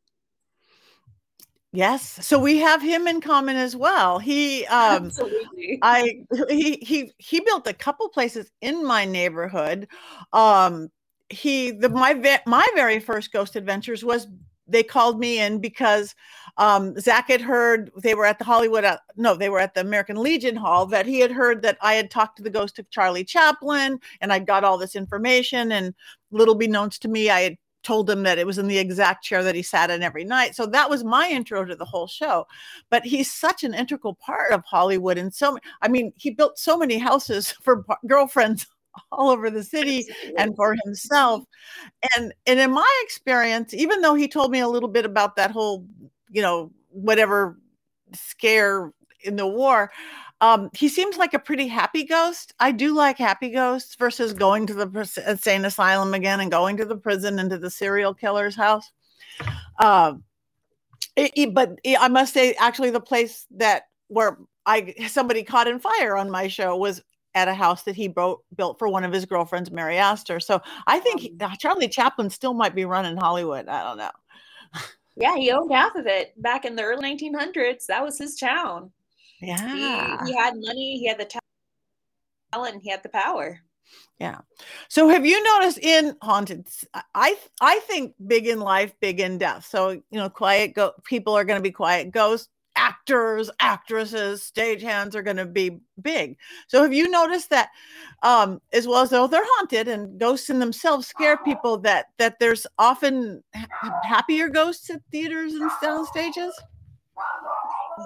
Yes. 1.74 2.25
So 2.25 2.38
we 2.38 2.58
have 2.58 2.82
him 2.82 3.08
in 3.08 3.22
common 3.22 3.56
as 3.56 3.75
well. 3.75 4.20
He 4.20 4.66
um 4.66 5.06
Absolutely. 5.06 5.80
I 5.82 6.25
he 6.50 6.78
he 6.82 7.13
he 7.18 7.40
built 7.40 7.66
a 7.68 7.74
couple 7.74 8.10
places 8.10 8.51
in 8.62 8.86
my 8.86 9.06
neighborhood. 9.06 9.88
Um 10.34 10.90
he 11.30 11.72
the 11.72 11.90
my 11.90 12.40
my 12.46 12.68
very 12.75 13.00
first 13.00 13.32
ghost 13.32 13.56
adventures 13.56 14.04
was 14.04 14.28
they 14.68 14.84
called 14.84 15.20
me 15.20 15.40
in 15.40 15.60
because 15.60 16.16
um, 16.58 16.98
Zak 17.00 17.28
had 17.28 17.42
heard 17.42 17.92
they 18.01 18.13
were 18.13 18.25
at 18.25 18.40
the 18.40 18.46
Hollywood, 18.46 18.84
uh, 18.84 18.98
no, 19.18 19.36
they 19.36 19.50
were 19.50 19.60
at 19.60 19.74
the 19.74 19.82
American 19.82 20.22
Legion 20.22 20.56
Hall, 20.56 20.86
that 20.88 21.06
he 21.06 21.20
had 21.20 21.32
heard 21.32 21.62
that 21.63 21.78
I 21.82 21.96
had 21.96 22.10
talked 22.10 22.38
to 22.38 22.44
the 22.44 22.50
ghost 22.50 22.80
of 22.80 22.90
Charlie 22.90 23.24
Chaplin 23.24 24.00
and 24.22 24.32
I 24.32 24.40
got 24.40 24.63
all 24.63 24.78
this 24.78 24.96
information. 24.96 25.72
And 25.72 25.94
little 26.32 26.58
beknownst 26.58 27.00
to 27.00 27.08
me, 27.08 27.30
I 27.30 27.42
had 27.42 27.58
told 27.84 28.10
him 28.10 28.24
that 28.24 28.38
it 28.38 28.46
was 28.46 28.58
in 28.58 28.68
the 28.68 28.78
exact 28.78 29.24
chair 29.24 29.44
that 29.44 29.56
he 29.56 29.64
sat 29.64 29.90
in 29.90 30.04
every 30.04 30.24
night. 30.24 30.56
So 30.56 30.66
that 30.68 30.90
was 30.90 31.04
my 31.04 31.30
intro 31.30 31.66
to 31.66 31.76
the 31.76 31.86
whole 31.86 32.08
show. 32.08 32.46
But 32.90 33.06
he's 33.06 33.32
such 33.32 33.64
an 33.64 33.74
integral 33.74 34.16
part 34.16 34.52
of 34.52 34.64
Hollywood. 34.66 35.18
And 35.18 35.34
so, 35.34 35.58
I 35.82 35.88
mean, 35.88 36.14
he 36.18 36.32
built 36.32 36.58
so 36.58 36.78
many 36.78 36.98
houses 36.98 37.52
for 37.62 37.84
girlfriends 38.08 38.68
all 39.12 39.30
over 39.30 39.50
the 39.50 39.64
city 39.64 40.06
and 40.38 40.56
for 40.56 40.76
himself. 40.84 41.44
And 42.18 42.34
and 42.46 42.60
in 42.60 42.72
my 42.72 43.02
experience, 43.04 43.74
even 43.74 44.02
though 44.02 44.16
he 44.16 44.28
told 44.28 44.52
me 44.52 44.60
a 44.60 44.68
little 44.68 44.90
bit 44.90 45.06
about 45.06 45.36
that 45.38 45.52
whole, 45.52 45.86
you 46.30 46.42
know, 46.42 46.72
whatever 46.90 47.58
scare 48.14 48.92
in 49.24 49.36
the 49.36 49.48
war, 49.48 49.92
um, 50.41 50.71
he 50.74 50.89
seems 50.89 51.17
like 51.17 51.36
a 51.36 51.39
pretty 51.39 51.67
happy 51.67 52.03
ghost. 52.03 52.53
I 52.60 52.71
do 52.71 52.95
like 52.95 53.17
happy 53.17 53.51
ghosts 53.51 53.95
versus 53.95 54.33
going 54.33 54.65
to 54.67 54.74
the 54.74 55.24
insane 55.27 55.65
asylum 55.65 56.15
again 56.15 56.39
and 56.39 56.50
going 56.50 56.77
to 56.77 56.86
the 56.86 56.98
prison 56.98 57.38
and 57.38 57.50
to 57.51 57.60
the 57.60 57.69
serial 57.69 58.15
killer's 58.15 58.55
house. 58.55 58.91
Um, 59.79 60.24
it, 61.15 61.31
it, 61.36 61.53
but 61.53 61.79
it, 61.83 61.98
I 62.01 62.07
must 62.07 62.33
say, 62.33 62.53
actually, 62.53 62.89
the 62.89 63.00
place 63.00 63.45
that 63.51 63.83
where 64.07 64.39
I 64.65 64.93
somebody 65.07 65.43
caught 65.43 65.67
in 65.67 65.79
fire 65.79 66.17
on 66.17 66.31
my 66.31 66.48
show 66.48 66.75
was 66.75 67.01
at 67.36 67.48
a 67.48 67.53
house 67.53 67.83
that 67.83 67.95
he 67.95 68.07
built 68.07 68.43
built 68.55 68.79
for 68.79 68.88
one 68.88 69.03
of 69.03 69.13
his 69.13 69.25
girlfriends, 69.25 69.69
Mary 69.69 69.98
Astor. 69.98 70.39
So 70.39 70.60
I 70.88 71.00
think 71.00 71.21
he, 71.21 71.36
uh, 71.39 71.55
Charlie 71.57 71.88
Chaplin 71.88 72.31
still 72.31 72.55
might 72.55 72.74
be 72.74 72.86
running 72.86 73.15
Hollywood. 73.15 73.67
I 73.67 73.83
don't 73.83 73.98
know. 73.98 74.12
Yeah, 75.17 75.36
he 75.36 75.51
owned 75.51 75.71
half 75.71 75.95
of 75.95 76.07
it 76.07 76.33
back 76.41 76.65
in 76.65 76.75
the 76.75 76.83
early 76.83 77.15
1900s. 77.15 77.86
That 77.86 78.03
was 78.03 78.17
his 78.17 78.38
town. 78.38 78.91
Yeah. 79.41 80.24
He, 80.24 80.31
he 80.31 80.38
had 80.38 80.53
money, 80.55 81.00
he 81.00 81.07
had 81.07 81.19
the 81.19 81.39
talent, 82.53 82.81
he 82.83 82.89
had 82.89 83.03
the 83.03 83.10
power. 83.10 83.60
Yeah. 84.19 84.39
So 84.88 85.10
have 85.10 85.25
you 85.25 85.41
noticed 85.43 85.79
in 85.79 86.15
haunted 86.21 86.67
I 87.15 87.38
I 87.60 87.79
think 87.79 88.13
big 88.27 88.48
in 88.48 88.60
life, 88.60 88.93
big 89.01 89.19
in 89.19 89.38
death. 89.38 89.65
So, 89.65 89.89
you 89.89 90.03
know, 90.12 90.29
quiet 90.29 90.75
go 90.75 90.93
people 91.03 91.33
are 91.33 91.43
going 91.43 91.57
to 91.57 91.63
be 91.63 91.71
quiet 91.71 92.12
ghosts, 92.12 92.48
actors, 92.75 93.50
actresses, 93.60 94.50
stagehands 94.55 95.15
are 95.15 95.24
going 95.24 95.38
to 95.38 95.45
be 95.45 95.79
big. 96.01 96.38
So 96.67 96.83
have 96.83 96.93
you 96.93 97.10
noticed 97.10 97.50
that 97.50 97.69
um 98.21 98.62
as 98.71 98.88
well 98.88 99.01
as 99.01 99.10
though 99.10 99.27
they're 99.27 99.43
haunted 99.43 99.88
and 99.88 100.19
ghosts 100.19 100.50
in 100.50 100.60
themselves 100.60 101.07
scare 101.07 101.38
people 101.38 101.79
that 101.79 102.07
that 102.17 102.39
there's 102.39 102.67
often 102.77 103.43
happier 104.03 104.50
ghosts 104.50 104.89
at 104.91 105.01
theaters 105.12 105.53
and 105.53 105.71
sound 105.81 106.07
stages? 106.07 106.53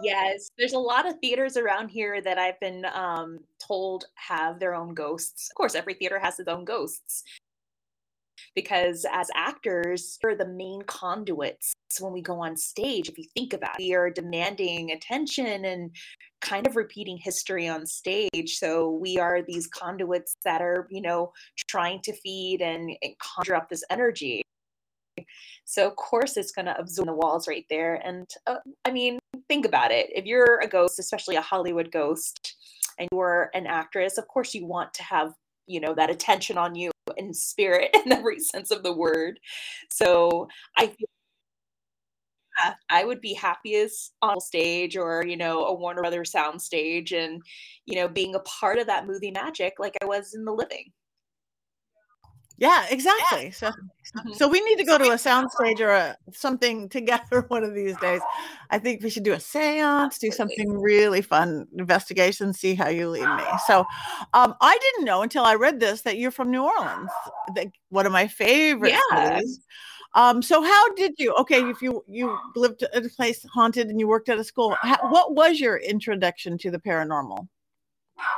Yes, 0.04 0.50
there's 0.58 0.74
a 0.74 0.80
lot 0.80 1.08
of 1.08 1.20
theaters 1.20 1.58
around 1.58 1.90
here 1.90 2.22
that 2.22 2.38
I've 2.38 2.60
been 2.60 2.86
um, 2.94 3.40
told 3.60 4.06
have 4.16 4.60
their 4.60 4.76
own 4.76 4.94
ghosts. 4.94 5.50
Of 5.50 5.56
course, 5.56 5.76
every 5.76 5.94
theater 5.94 6.20
has 6.20 6.40
its 6.40 6.50
own 6.50 6.66
ghosts 6.66 7.24
because 8.56 9.06
as 9.12 9.30
actors, 9.36 10.18
we're 10.24 10.36
the 10.36 10.48
main 10.48 10.82
conduits 10.84 11.74
So 11.90 12.06
when 12.06 12.14
we 12.14 12.22
go 12.22 12.40
on 12.40 12.58
stage. 12.58 13.10
If 13.10 13.18
you 13.18 13.26
think 13.36 13.54
about 13.54 13.80
it, 13.80 13.84
we 13.84 13.94
are 13.94 14.10
demanding 14.10 14.92
attention 14.92 15.66
and 15.66 15.92
kind 16.42 16.66
of 16.66 16.76
repeating 16.76 17.18
history 17.18 17.68
on 17.68 17.86
stage. 17.86 18.58
So 18.58 18.92
we 18.92 19.18
are 19.18 19.42
these 19.42 19.68
conduits 19.68 20.36
that 20.46 20.62
are, 20.62 20.88
you 20.90 21.02
know, 21.02 21.32
trying 21.68 22.02
to 22.02 22.14
feed 22.14 22.62
and, 22.62 22.92
and 23.02 23.18
conjure 23.20 23.56
up 23.56 23.70
this 23.70 23.84
energy. 23.90 24.42
So 25.66 25.88
of 25.88 25.96
course 25.96 26.38
it's 26.38 26.52
going 26.52 26.66
to 26.66 26.78
absorb 26.78 27.08
the 27.08 27.14
walls 27.14 27.48
right 27.48 27.66
there. 27.70 27.96
And 28.06 28.28
uh, 28.48 28.58
I 28.86 28.92
mean, 28.92 29.20
think 29.48 29.66
about 29.66 29.92
it. 29.92 30.08
If 30.14 30.26
you're 30.26 30.60
a 30.62 30.68
ghost, 30.68 31.00
especially 31.00 31.36
a 31.36 31.42
Hollywood 31.42 31.92
ghost, 31.92 32.56
and 32.98 33.10
you're 33.12 33.50
an 33.54 33.68
actress, 33.68 34.18
of 34.18 34.28
course 34.28 34.54
you 34.54 34.66
want 34.66 34.94
to 34.96 35.04
have 35.04 35.34
you 35.68 35.80
know 35.80 35.96
that 35.96 36.12
attention 36.12 36.58
on 36.58 36.76
you 36.76 36.92
in 37.18 37.34
spirit 37.34 37.90
in 38.06 38.12
every 38.12 38.40
sense 38.40 38.72
of 38.72 38.84
the 38.84 38.94
word. 38.94 39.40
So 39.90 40.48
I 40.78 40.96
I 42.90 43.04
would 43.04 43.22
be 43.22 43.34
happiest 43.34 44.14
on 44.22 44.40
stage 44.40 44.96
or, 44.96 45.26
you 45.26 45.36
know, 45.38 45.66
a 45.66 45.74
Warner 45.74 46.02
Brothers 46.02 46.32
sound 46.32 46.62
stage 46.62 47.12
and, 47.12 47.42
you 47.86 47.96
know, 47.96 48.08
being 48.08 48.36
a 48.36 48.40
part 48.40 48.80
of 48.80 48.88
that 48.88 49.06
movie 49.06 49.32
magic 49.32 49.74
like 49.78 49.96
I 50.02 50.06
was 50.06 50.34
in 50.34 50.46
the 50.46 50.54
living. 50.54 50.92
Yeah, 52.58 52.86
exactly. 52.90 53.52
So, 53.52 53.68
mm-hmm. 53.68 54.34
so 54.34 54.48
we 54.48 54.62
need 54.62 54.78
to 54.78 54.86
go 54.86 54.98
to 54.98 55.06
a 55.06 55.16
soundstage 55.16 55.82
or 55.82 55.90
a, 55.90 56.16
something 56.32 56.88
together 56.88 57.42
one 57.50 57.64
of 57.64 57.74
these 57.74 57.98
days. 57.98 58.22
I 58.70 58.80
think 58.80 59.04
we 59.04 59.10
should 59.10 59.24
do 59.24 59.34
a 59.34 59.38
séance, 59.38 60.20
do 60.20 60.32
something 60.32 60.80
really 60.80 61.22
fun, 61.22 61.68
investigation, 61.78 62.54
see 62.54 62.76
how 62.76 62.88
you 62.88 63.10
lead 63.10 63.28
me. 63.28 63.44
So, 63.68 63.86
um, 64.34 64.56
I 64.62 64.78
didn't 64.78 65.06
know 65.06 65.22
until 65.22 65.44
I 65.44 65.56
read 65.56 65.80
this 65.80 66.02
that 66.04 66.18
you're 66.18 66.32
from 66.32 66.50
New 66.52 66.64
Orleans, 66.64 67.12
the, 67.56 67.72
one 67.90 68.06
of 68.06 68.12
my 68.12 68.28
favorite 68.28 68.94
yeah. 68.94 69.38
cities. 69.38 69.60
Um, 70.16 70.42
so 70.42 70.64
how 70.64 70.94
did 70.94 71.16
you? 71.18 71.34
Okay, 71.34 71.62
if 71.70 71.82
you 71.82 72.02
you 72.08 72.38
lived 72.56 72.84
at 72.84 73.06
a 73.06 73.10
place 73.10 73.46
haunted 73.54 73.90
and 73.90 74.00
you 74.00 74.08
worked 74.08 74.30
at 74.30 74.40
a 74.40 74.46
school, 74.46 74.74
how, 74.82 75.12
what 75.12 75.36
was 75.36 75.60
your 75.60 75.76
introduction 75.76 76.58
to 76.60 76.72
the 76.72 76.80
paranormal? 76.80 77.50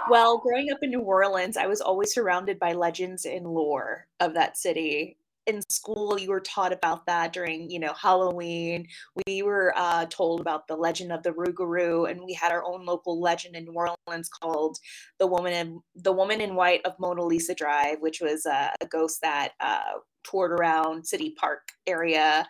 Well, 0.10 0.38
growing 0.38 0.72
up 0.72 0.80
in 0.82 0.92
New 0.92 1.02
Orleans, 1.02 1.58
I 1.58 1.68
was 1.68 1.82
always 1.82 2.14
surrounded 2.14 2.60
by 2.60 2.74
legends 2.74 3.26
and 3.26 3.46
lore 3.46 4.08
of 4.20 4.34
that 4.34 4.58
city. 4.58 5.18
In 5.46 5.62
school, 5.70 6.20
you 6.20 6.30
were 6.30 6.42
taught 6.42 6.74
about 6.74 7.06
that 7.06 7.32
during, 7.32 7.70
you 7.70 7.80
know, 7.80 7.94
Halloween. 7.94 8.88
We 9.28 9.44
were 9.44 9.74
uh, 9.78 10.06
told 10.10 10.42
about 10.42 10.68
the 10.68 10.76
legend 10.76 11.12
of 11.14 11.24
the 11.24 11.32
Rougarou, 11.32 12.10
and 12.10 12.22
we 12.22 12.34
had 12.34 12.52
our 12.52 12.66
own 12.66 12.86
local 12.86 13.22
legend 13.22 13.56
in 13.56 13.66
New 13.66 13.74
Orleans 13.74 14.30
called 14.30 14.78
the 15.20 15.28
woman 15.28 15.54
in 15.54 15.80
the 15.96 16.12
woman 16.12 16.42
in 16.42 16.56
white 16.56 16.82
of 16.86 17.00
Mona 17.00 17.24
Lisa 17.24 17.54
Drive, 17.54 18.02
which 18.02 18.20
was 18.20 18.46
uh, 18.46 18.70
a 18.82 18.86
ghost 18.86 19.22
that 19.22 19.54
uh, 19.60 20.00
toured 20.24 20.52
around 20.52 21.08
City 21.08 21.34
Park 21.38 21.70
area 21.86 22.48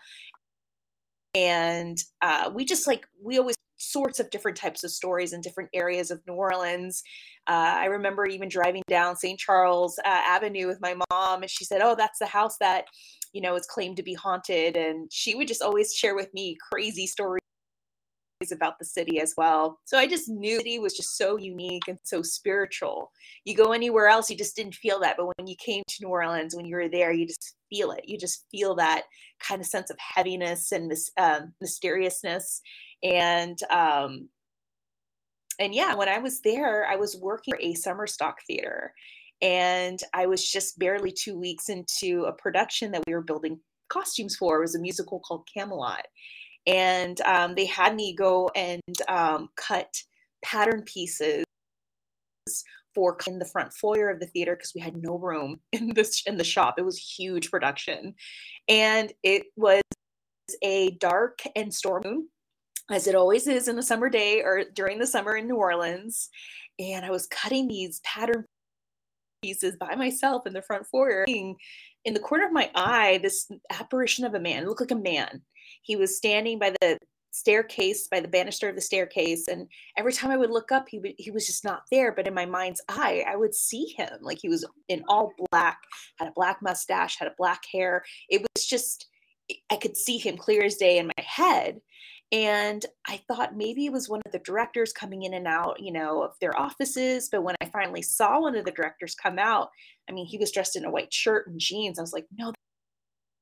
and 1.35 2.03
uh, 2.21 2.49
we 2.51 2.65
just 2.65 2.87
like 2.87 3.07
we 3.21 3.37
always 3.37 3.55
sorts 3.77 4.19
of 4.19 4.29
different 4.29 4.57
types 4.57 4.83
of 4.83 4.91
stories 4.91 5.33
in 5.33 5.41
different 5.41 5.69
areas 5.73 6.11
of 6.11 6.21
New 6.27 6.33
Orleans. 6.33 7.03
Uh, 7.47 7.75
I 7.77 7.85
remember 7.85 8.25
even 8.25 8.49
driving 8.49 8.83
down 8.87 9.15
St. 9.15 9.39
Charles 9.39 9.97
uh, 9.99 10.07
Avenue 10.07 10.67
with 10.67 10.81
my 10.81 10.95
mom, 11.09 11.41
and 11.41 11.49
she 11.49 11.65
said, 11.65 11.81
"Oh, 11.81 11.95
that's 11.95 12.19
the 12.19 12.25
house 12.25 12.57
that 12.59 12.85
you 13.33 13.41
know 13.41 13.55
is 13.55 13.65
claimed 13.65 13.97
to 13.97 14.03
be 14.03 14.13
haunted." 14.13 14.75
And 14.75 15.11
she 15.11 15.35
would 15.35 15.47
just 15.47 15.61
always 15.61 15.93
share 15.93 16.15
with 16.15 16.33
me 16.33 16.57
crazy 16.71 17.07
stories 17.07 17.41
about 18.51 18.77
the 18.77 18.85
city 18.85 19.19
as 19.19 19.33
well. 19.35 19.79
So 19.85 19.97
I 19.97 20.07
just 20.07 20.29
knew 20.29 20.57
the 20.57 20.63
city 20.63 20.79
was 20.79 20.95
just 20.95 21.17
so 21.17 21.37
unique 21.37 21.87
and 21.87 21.97
so 22.03 22.21
spiritual. 22.21 23.11
You 23.45 23.55
go 23.55 23.71
anywhere 23.71 24.07
else, 24.07 24.29
you 24.29 24.37
just 24.37 24.55
didn't 24.55 24.75
feel 24.75 24.99
that. 24.99 25.15
But 25.17 25.27
when 25.37 25.47
you 25.47 25.55
came 25.57 25.83
to 25.87 26.05
New 26.05 26.09
Orleans, 26.09 26.55
when 26.55 26.65
you 26.65 26.75
were 26.75 26.89
there, 26.89 27.11
you 27.11 27.25
just 27.25 27.55
feel 27.69 27.91
it. 27.91 28.03
You 28.07 28.17
just 28.17 28.45
feel 28.51 28.75
that 28.75 29.03
kind 29.39 29.59
of 29.59 29.67
sense 29.67 29.89
of 29.89 29.97
heaviness 29.99 30.71
and 30.71 30.91
um, 31.17 31.53
mysteriousness. 31.61 32.61
And 33.03 33.57
um, 33.69 34.29
and 35.59 35.73
yeah, 35.73 35.95
when 35.95 36.09
I 36.09 36.19
was 36.19 36.41
there, 36.41 36.85
I 36.87 36.95
was 36.95 37.17
working 37.19 37.53
for 37.53 37.59
a 37.61 37.73
summer 37.73 38.07
stock 38.07 38.37
theater. 38.45 38.93
And 39.41 39.99
I 40.13 40.25
was 40.25 40.47
just 40.47 40.79
barely 40.79 41.11
two 41.11 41.37
weeks 41.37 41.69
into 41.69 42.25
a 42.25 42.33
production 42.33 42.91
that 42.91 43.03
we 43.07 43.13
were 43.13 43.21
building 43.21 43.59
costumes 43.89 44.35
for. 44.35 44.57
It 44.57 44.61
was 44.61 44.75
a 44.75 44.79
musical 44.79 45.19
called 45.19 45.47
Camelot 45.51 46.05
and 46.67 47.21
um, 47.21 47.55
they 47.55 47.65
had 47.65 47.95
me 47.95 48.13
go 48.13 48.51
and 48.53 48.81
um, 49.07 49.49
cut 49.55 49.91
pattern 50.43 50.83
pieces 50.85 51.45
for 52.93 53.17
in 53.25 53.39
the 53.39 53.45
front 53.45 53.71
foyer 53.73 54.09
of 54.09 54.19
the 54.19 54.27
theater 54.27 54.55
because 54.55 54.73
we 54.75 54.81
had 54.81 54.97
no 54.97 55.17
room 55.17 55.59
in 55.71 55.93
this 55.93 56.23
in 56.27 56.37
the 56.37 56.43
shop. 56.43 56.75
It 56.77 56.85
was 56.85 56.97
huge 56.97 57.49
production, 57.49 58.13
and 58.67 59.11
it 59.23 59.45
was 59.55 59.81
a 60.61 60.91
dark 60.99 61.39
and 61.55 61.73
storm 61.73 62.03
moon, 62.05 62.29
as 62.91 63.07
it 63.07 63.15
always 63.15 63.47
is 63.47 63.67
in 63.67 63.77
a 63.77 63.83
summer 63.83 64.09
day 64.09 64.41
or 64.41 64.63
during 64.73 64.99
the 64.99 65.07
summer 65.07 65.35
in 65.35 65.47
New 65.47 65.57
Orleans. 65.57 66.29
And 66.79 67.05
I 67.05 67.11
was 67.11 67.27
cutting 67.27 67.67
these 67.67 67.99
pattern 68.01 68.45
pieces 69.41 69.75
by 69.75 69.95
myself 69.95 70.47
in 70.47 70.53
the 70.53 70.61
front 70.61 70.85
foyer. 70.85 71.25
In 71.27 72.13
the 72.13 72.19
corner 72.19 72.45
of 72.45 72.53
my 72.53 72.71
eye, 72.75 73.19
this 73.21 73.49
apparition 73.71 74.25
of 74.25 74.33
a 74.33 74.39
man. 74.39 74.65
Looked 74.65 74.81
like 74.81 74.91
a 74.91 74.95
man. 74.95 75.41
He 75.81 75.95
was 75.95 76.17
standing 76.17 76.59
by 76.59 76.73
the 76.81 76.97
staircase 77.31 78.07
by 78.07 78.19
the 78.19 78.27
banister 78.27 78.69
of 78.69 78.75
the 78.75 78.81
staircase. 78.81 79.47
And 79.47 79.67
every 79.97 80.11
time 80.11 80.31
i 80.31 80.37
would 80.37 80.49
look 80.49 80.71
up 80.71 80.87
he, 80.89 81.15
he 81.17 81.29
was 81.29 81.45
just 81.45 81.63
not 81.63 81.83
there. 81.91 82.11
But 82.11 82.27
in 82.27 82.33
my 82.33 82.45
mind's 82.45 82.81
eye 82.89 83.23
i 83.27 83.35
would 83.35 83.53
see 83.53 83.93
him. 83.97 84.09
Like 84.21 84.39
he 84.41 84.49
was 84.49 84.65
in 84.87 85.03
all 85.07 85.33
black 85.51 85.77
had 86.17 86.29
a 86.29 86.33
black 86.35 86.61
mustache 86.61 87.17
had 87.19 87.27
a 87.27 87.35
black 87.37 87.63
hair. 87.71 88.03
It 88.29 88.41
was 88.41 88.65
just 88.65 89.07
i 89.71 89.75
could 89.75 89.95
see 89.95 90.17
him 90.17 90.35
clear 90.35 90.63
as 90.63 90.75
day 90.75 90.97
in 90.97 91.07
my 91.07 91.23
head 91.23 91.79
and 92.31 92.85
i 93.07 93.19
thought 93.27 93.55
maybe 93.55 93.85
it 93.85 93.91
was 93.91 94.09
one 94.09 94.21
of 94.25 94.31
the 94.31 94.39
directors 94.39 94.91
coming 94.91 95.23
in 95.23 95.33
and 95.33 95.47
out 95.47 95.79
you 95.79 95.91
know 95.91 96.23
of 96.23 96.31
their 96.41 96.57
offices 96.59 97.29
but 97.31 97.43
when 97.43 97.55
i 97.61 97.65
finally 97.67 98.01
saw 98.01 98.41
one 98.41 98.55
of 98.55 98.65
the 98.65 98.71
directors 98.71 99.15
come 99.15 99.39
out 99.39 99.69
i 100.09 100.11
mean 100.11 100.25
he 100.25 100.37
was 100.37 100.51
dressed 100.51 100.75
in 100.75 100.85
a 100.85 100.91
white 100.91 101.13
shirt 101.13 101.47
and 101.47 101.59
jeans 101.59 101.97
i 101.97 102.01
was 102.01 102.13
like 102.13 102.25
no 102.37 102.51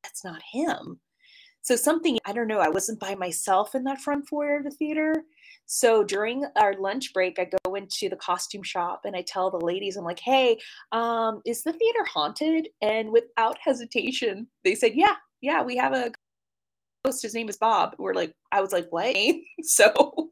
that's 0.03 0.23
not 0.23 0.41
him 0.51 0.99
so 1.65 1.75
something, 1.75 2.19
I 2.25 2.31
don't 2.31 2.47
know, 2.47 2.59
I 2.59 2.69
wasn't 2.69 2.99
by 2.99 3.15
myself 3.15 3.73
in 3.73 3.85
that 3.85 3.99
front 3.99 4.29
foyer 4.29 4.57
of 4.57 4.65
the 4.65 4.69
theater. 4.69 5.15
So 5.65 6.03
during 6.03 6.45
our 6.57 6.75
lunch 6.79 7.11
break, 7.11 7.39
I 7.39 7.49
go 7.65 7.73
into 7.73 8.07
the 8.07 8.15
costume 8.17 8.61
shop 8.61 9.01
and 9.03 9.15
I 9.15 9.23
tell 9.23 9.49
the 9.49 9.57
ladies, 9.57 9.97
I'm 9.97 10.05
like, 10.05 10.19
hey, 10.19 10.59
um, 10.91 11.41
is 11.43 11.63
the 11.63 11.73
theater 11.73 12.05
haunted? 12.07 12.67
And 12.83 13.11
without 13.11 13.57
hesitation, 13.59 14.45
they 14.63 14.75
said, 14.75 14.91
yeah, 14.93 15.15
yeah, 15.41 15.63
we 15.63 15.75
have 15.77 15.93
a 15.93 16.11
ghost. 17.05 17.21
His 17.21 17.33
name 17.33 17.49
is 17.49 17.57
Bob. 17.57 17.95
We're 17.97 18.13
like, 18.13 18.33
I 18.51 18.61
was 18.61 18.71
like, 18.71 18.87
what? 18.89 19.15
so 19.61 20.29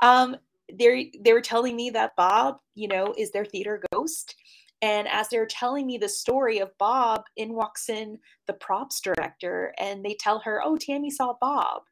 um, 0.00 0.36
they 0.72 1.12
they 1.20 1.32
were 1.32 1.40
telling 1.40 1.76
me 1.76 1.90
that 1.90 2.16
Bob, 2.16 2.58
you 2.74 2.88
know, 2.88 3.14
is 3.16 3.30
their 3.30 3.44
theater 3.44 3.82
ghost. 3.92 4.34
And 4.80 5.06
as 5.06 5.28
they're 5.28 5.46
telling 5.46 5.86
me 5.86 5.96
the 5.96 6.08
story 6.08 6.58
of 6.58 6.76
Bob, 6.78 7.22
in 7.36 7.54
walks 7.54 7.88
in 7.88 8.18
the 8.48 8.54
props 8.54 9.00
director 9.00 9.72
and 9.78 10.04
they 10.04 10.16
tell 10.18 10.40
her, 10.40 10.60
Oh, 10.64 10.76
Tammie 10.76 11.10
saw 11.10 11.34
Bob. 11.40 11.82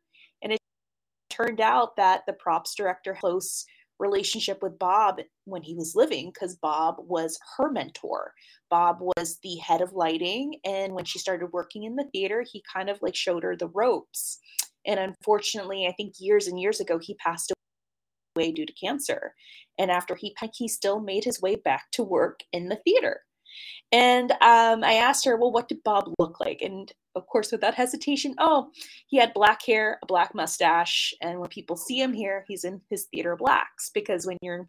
And 0.42 0.52
it 0.52 0.58
turned 1.28 1.60
out 1.60 1.94
that 1.96 2.22
the 2.26 2.32
props 2.32 2.75
director 2.75 3.16
close 3.18 3.64
relationship 4.00 4.62
with 4.62 4.78
Bob 4.78 5.21
when 5.45 5.62
he 5.62 5.75
was 5.75 5.95
living 5.95 6.30
because 6.33 6.57
Bob 6.57 6.97
was 6.99 7.38
her 7.57 7.71
mentor. 7.71 8.33
Bob 8.71 8.99
was 9.00 9.38
the 9.42 9.57
head 9.57 9.80
of 9.80 9.92
lighting. 9.92 10.54
And 10.64 10.95
when 10.95 11.04
she 11.04 11.19
started 11.19 11.52
working 11.52 11.85
in 11.85 11.97
the 11.97 12.09
theater, 12.12 12.45
he 12.50 12.62
kind 12.73 12.88
of 12.88 12.99
like 13.02 13.14
showed 13.14 13.42
her 13.42 13.57
the 13.57 13.69
ropes. 13.69 14.38
And 14.87 14.99
unfortunately, 14.99 15.87
I 15.87 15.92
think 15.92 16.14
years 16.19 16.47
and 16.47 16.59
years 16.59 16.80
ago, 16.80 16.99
he 16.99 17.14
passed 17.14 17.52
away 18.37 18.52
due 18.52 18.66
to 18.66 18.73
cancer. 18.73 19.35
And 19.78 19.90
after 19.90 20.14
he 20.14 20.35
he 20.54 20.69
still 20.69 21.00
made 21.00 21.25
his 21.25 21.40
way 21.40 21.56
back 21.56 21.91
to 21.93 22.02
work 22.02 22.41
in 22.52 22.69
the 22.69 22.76
theater. 22.76 23.23
And 23.93 24.33
um, 24.33 24.85
I 24.85 24.95
asked 24.95 25.25
her, 25.25 25.37
well, 25.37 25.50
what 25.50 25.69
did 25.69 25.83
Bob 25.83 26.13
look 26.19 26.39
like? 26.41 26.63
And 26.63 26.93
of 27.17 27.26
course, 27.26 27.50
without 27.50 27.75
hesitation, 27.75 28.35
oh, 28.39 28.71
he 29.09 29.17
had 29.17 29.35
black 29.35 29.65
hair, 29.67 29.99
a 30.03 30.07
black 30.07 30.35
mustache. 30.35 31.13
And 31.21 31.41
when 31.41 31.49
people 31.49 31.76
see 31.76 32.00
him 32.00 32.13
here, 32.13 32.45
he's 32.47 32.65
in 32.65 32.81
his 32.89 33.07
theater 33.07 33.35
blacks 33.35 33.91
because 33.93 34.26
when 34.26 34.37
you're 34.43 34.61
in 34.61 34.69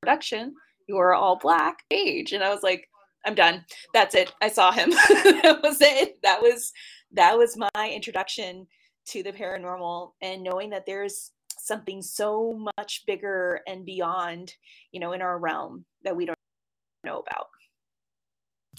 production, 0.00 0.54
you 0.88 0.96
are 0.96 1.12
all 1.12 1.36
black 1.36 1.80
age. 1.90 2.32
And 2.32 2.42
I 2.42 2.48
was 2.48 2.62
like, 2.62 2.88
I'm 3.26 3.34
done. 3.34 3.64
That's 3.92 4.14
it. 4.14 4.32
I 4.40 4.48
saw 4.48 4.70
him. 4.72 4.90
that 5.42 5.60
was 5.62 5.80
it. 5.80 6.22
That 6.22 6.40
was 6.40 6.72
that 7.12 7.36
was 7.36 7.58
my 7.74 7.90
introduction 7.90 8.66
to 9.06 9.22
the 9.22 9.32
paranormal 9.32 10.12
and 10.22 10.42
knowing 10.42 10.70
that 10.70 10.86
there's 10.86 11.32
something 11.58 12.02
so 12.02 12.70
much 12.78 13.04
bigger 13.06 13.60
and 13.66 13.84
beyond, 13.84 14.54
you 14.92 15.00
know, 15.00 15.12
in 15.12 15.22
our 15.22 15.38
realm 15.38 15.84
that 16.04 16.16
we 16.16 16.26
don't 16.26 16.38
know 17.04 17.20
about. 17.20 17.46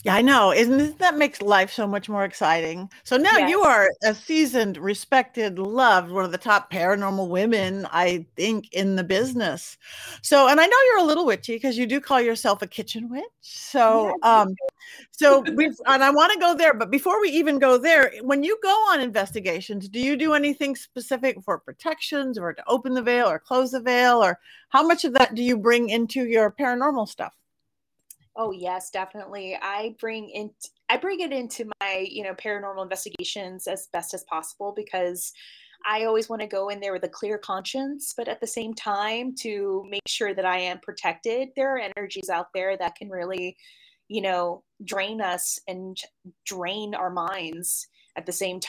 Yeah, 0.03 0.15
I 0.15 0.21
know. 0.21 0.53
Isn't 0.53 0.99
that 0.99 1.17
makes 1.17 1.41
life 1.41 1.71
so 1.71 1.87
much 1.87 2.07
more 2.07 2.23
exciting? 2.23 2.89
So 3.03 3.17
now 3.17 3.37
yes. 3.37 3.49
you 3.49 3.61
are 3.61 3.89
a 4.03 4.13
seasoned, 4.13 4.77
respected, 4.77 5.57
loved, 5.57 6.11
one 6.11 6.23
of 6.23 6.31
the 6.31 6.37
top 6.37 6.71
paranormal 6.71 7.27
women, 7.27 7.87
I 7.91 8.25
think, 8.35 8.71
in 8.73 8.95
the 8.95 9.03
business. 9.03 9.77
So, 10.21 10.47
and 10.47 10.61
I 10.61 10.65
know 10.65 10.77
you're 10.85 10.99
a 10.99 11.03
little 11.03 11.25
witchy 11.25 11.55
because 11.55 11.77
you 11.77 11.87
do 11.87 11.99
call 11.99 12.21
yourself 12.21 12.61
a 12.61 12.67
kitchen 12.67 13.09
witch. 13.09 13.23
So, 13.41 14.07
yes. 14.07 14.15
um, 14.21 14.55
so 15.11 15.41
we 15.55 15.65
and 15.87 16.03
I 16.03 16.11
want 16.11 16.31
to 16.31 16.39
go 16.39 16.55
there, 16.55 16.75
but 16.75 16.91
before 16.91 17.19
we 17.19 17.29
even 17.29 17.57
go 17.57 17.77
there, 17.77 18.13
when 18.21 18.43
you 18.43 18.57
go 18.61 18.69
on 18.91 19.01
investigations, 19.01 19.89
do 19.89 19.99
you 19.99 20.15
do 20.15 20.33
anything 20.33 20.75
specific 20.75 21.41
for 21.43 21.57
protections 21.57 22.37
or 22.37 22.53
to 22.53 22.63
open 22.67 22.93
the 22.93 23.01
veil 23.01 23.27
or 23.27 23.39
close 23.39 23.71
the 23.71 23.81
veil, 23.81 24.23
or 24.23 24.39
how 24.69 24.85
much 24.85 25.05
of 25.05 25.13
that 25.13 25.33
do 25.33 25.41
you 25.41 25.57
bring 25.57 25.89
into 25.89 26.25
your 26.25 26.51
paranormal 26.51 27.07
stuff? 27.07 27.33
Oh 28.39 28.51
yes, 28.51 28.91
definitely. 28.91 29.57
I 29.59 29.95
bring 29.99 30.29
in 30.29 30.51
I 30.89 30.97
bring 30.97 31.21
it 31.21 31.33
into 31.33 31.69
my, 31.81 32.07
you 32.09 32.23
know, 32.23 32.35
paranormal 32.35 32.83
investigations 32.83 33.67
as 33.67 33.87
best 33.91 34.13
as 34.13 34.23
possible 34.25 34.73
because 34.75 35.33
I 35.85 36.05
always 36.05 36.29
want 36.29 36.41
to 36.43 36.47
go 36.47 36.69
in 36.69 36.79
there 36.79 36.93
with 36.93 37.03
a 37.03 37.09
clear 37.09 37.39
conscience, 37.39 38.13
but 38.15 38.27
at 38.27 38.39
the 38.39 38.47
same 38.47 38.75
time 38.75 39.33
to 39.41 39.83
make 39.89 40.07
sure 40.07 40.35
that 40.35 40.45
I 40.45 40.59
am 40.59 40.79
protected. 40.79 41.49
There 41.55 41.75
are 41.75 41.79
energies 41.79 42.29
out 42.29 42.47
there 42.53 42.77
that 42.77 42.95
can 42.95 43.09
really, 43.09 43.57
you 44.07 44.21
know, 44.21 44.63
drain 44.85 45.19
us 45.19 45.59
and 45.67 45.97
drain 46.45 46.93
our 46.93 47.09
minds 47.09 47.87
at 48.15 48.27
the 48.27 48.31
same 48.31 48.59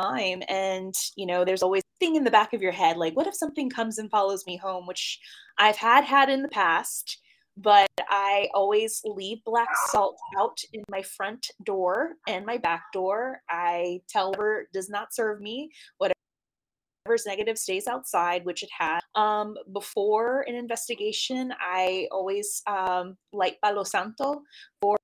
time. 0.00 0.42
And, 0.48 0.94
you 1.16 1.26
know, 1.26 1.44
there's 1.44 1.62
always 1.62 1.82
thing 2.00 2.16
in 2.16 2.24
the 2.24 2.30
back 2.30 2.52
of 2.52 2.60
your 2.60 2.72
head 2.72 2.98
like 2.98 3.16
what 3.16 3.26
if 3.26 3.34
something 3.34 3.70
comes 3.70 3.98
and 3.98 4.10
follows 4.10 4.46
me 4.46 4.56
home, 4.56 4.86
which 4.86 5.18
I've 5.58 5.76
had 5.76 6.04
had 6.04 6.28
in 6.28 6.42
the 6.42 6.48
past 6.48 7.18
but 7.56 7.88
I 8.08 8.48
always 8.54 9.00
leave 9.04 9.42
black 9.44 9.68
salt 9.86 10.18
out 10.38 10.58
in 10.72 10.82
my 10.90 11.02
front 11.02 11.50
door 11.64 12.14
and 12.28 12.44
my 12.44 12.58
back 12.58 12.84
door. 12.92 13.40
I 13.48 14.00
tell 14.08 14.30
whatever 14.30 14.68
does 14.72 14.90
not 14.90 15.14
serve 15.14 15.40
me, 15.40 15.70
whatever's 15.98 17.24
negative 17.26 17.56
stays 17.56 17.86
outside, 17.86 18.44
which 18.44 18.62
it 18.62 18.68
has. 18.78 19.00
Um, 19.14 19.54
before 19.72 20.42
an 20.42 20.54
investigation, 20.54 21.52
I 21.60 22.08
always 22.12 22.62
um, 22.66 23.16
light 23.32 23.56
Palo 23.62 23.84
Santo 23.84 24.42
for 24.82 24.98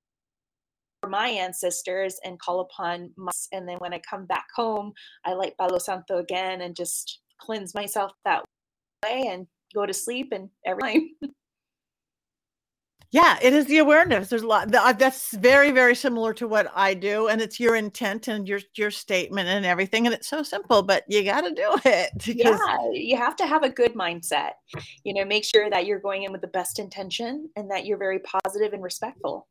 my 1.07 1.29
ancestors 1.29 2.17
and 2.23 2.39
call 2.39 2.61
upon 2.61 3.11
my, 3.17 3.31
and 3.51 3.67
then 3.67 3.77
when 3.79 3.93
I 3.93 3.99
come 4.07 4.25
back 4.25 4.45
home, 4.55 4.93
I 5.25 5.33
light 5.33 5.57
Palo 5.57 5.79
Santo 5.79 6.19
again 6.19 6.61
and 6.61 6.75
just 6.75 7.19
cleanse 7.39 7.73
myself 7.73 8.11
that 8.25 8.43
way 9.03 9.25
and 9.27 9.47
go 9.73 9.85
to 9.85 9.93
sleep 9.93 10.29
and 10.31 10.49
every 10.65 10.81
time. 11.21 11.33
Yeah, 13.13 13.37
it 13.43 13.53
is 13.53 13.67
the 13.67 13.77
awareness. 13.77 14.29
There's 14.29 14.41
a 14.41 14.47
lot 14.47 14.73
uh, 14.73 14.91
that's 14.91 15.33
very, 15.33 15.69
very 15.69 15.93
similar 15.93 16.33
to 16.33 16.47
what 16.47 16.71
I 16.73 16.95
do, 16.95 17.27
and 17.27 17.41
it's 17.41 17.59
your 17.59 17.75
intent 17.75 18.27
and 18.27 18.47
your 18.47 18.59
your 18.73 18.89
statement 18.89 19.47
and 19.47 19.67
everything, 19.67 20.07
and 20.07 20.15
it's 20.15 20.27
so 20.27 20.41
simple, 20.41 20.81
but 20.81 21.03
you 21.07 21.23
got 21.23 21.41
to 21.41 21.51
do 21.51 21.75
it. 21.85 22.27
Yeah, 22.27 22.57
you 22.91 23.15
have 23.15 23.35
to 23.35 23.45
have 23.45 23.61
a 23.61 23.69
good 23.69 23.93
mindset. 23.93 24.53
You 25.03 25.13
know, 25.13 25.25
make 25.25 25.45
sure 25.45 25.69
that 25.69 25.85
you're 25.85 25.99
going 25.99 26.23
in 26.23 26.31
with 26.31 26.41
the 26.41 26.47
best 26.47 26.79
intention 26.79 27.51
and 27.55 27.69
that 27.69 27.85
you're 27.85 27.99
very 27.99 28.17
positive 28.17 28.73
and 28.73 28.81
respectful. 28.81 29.47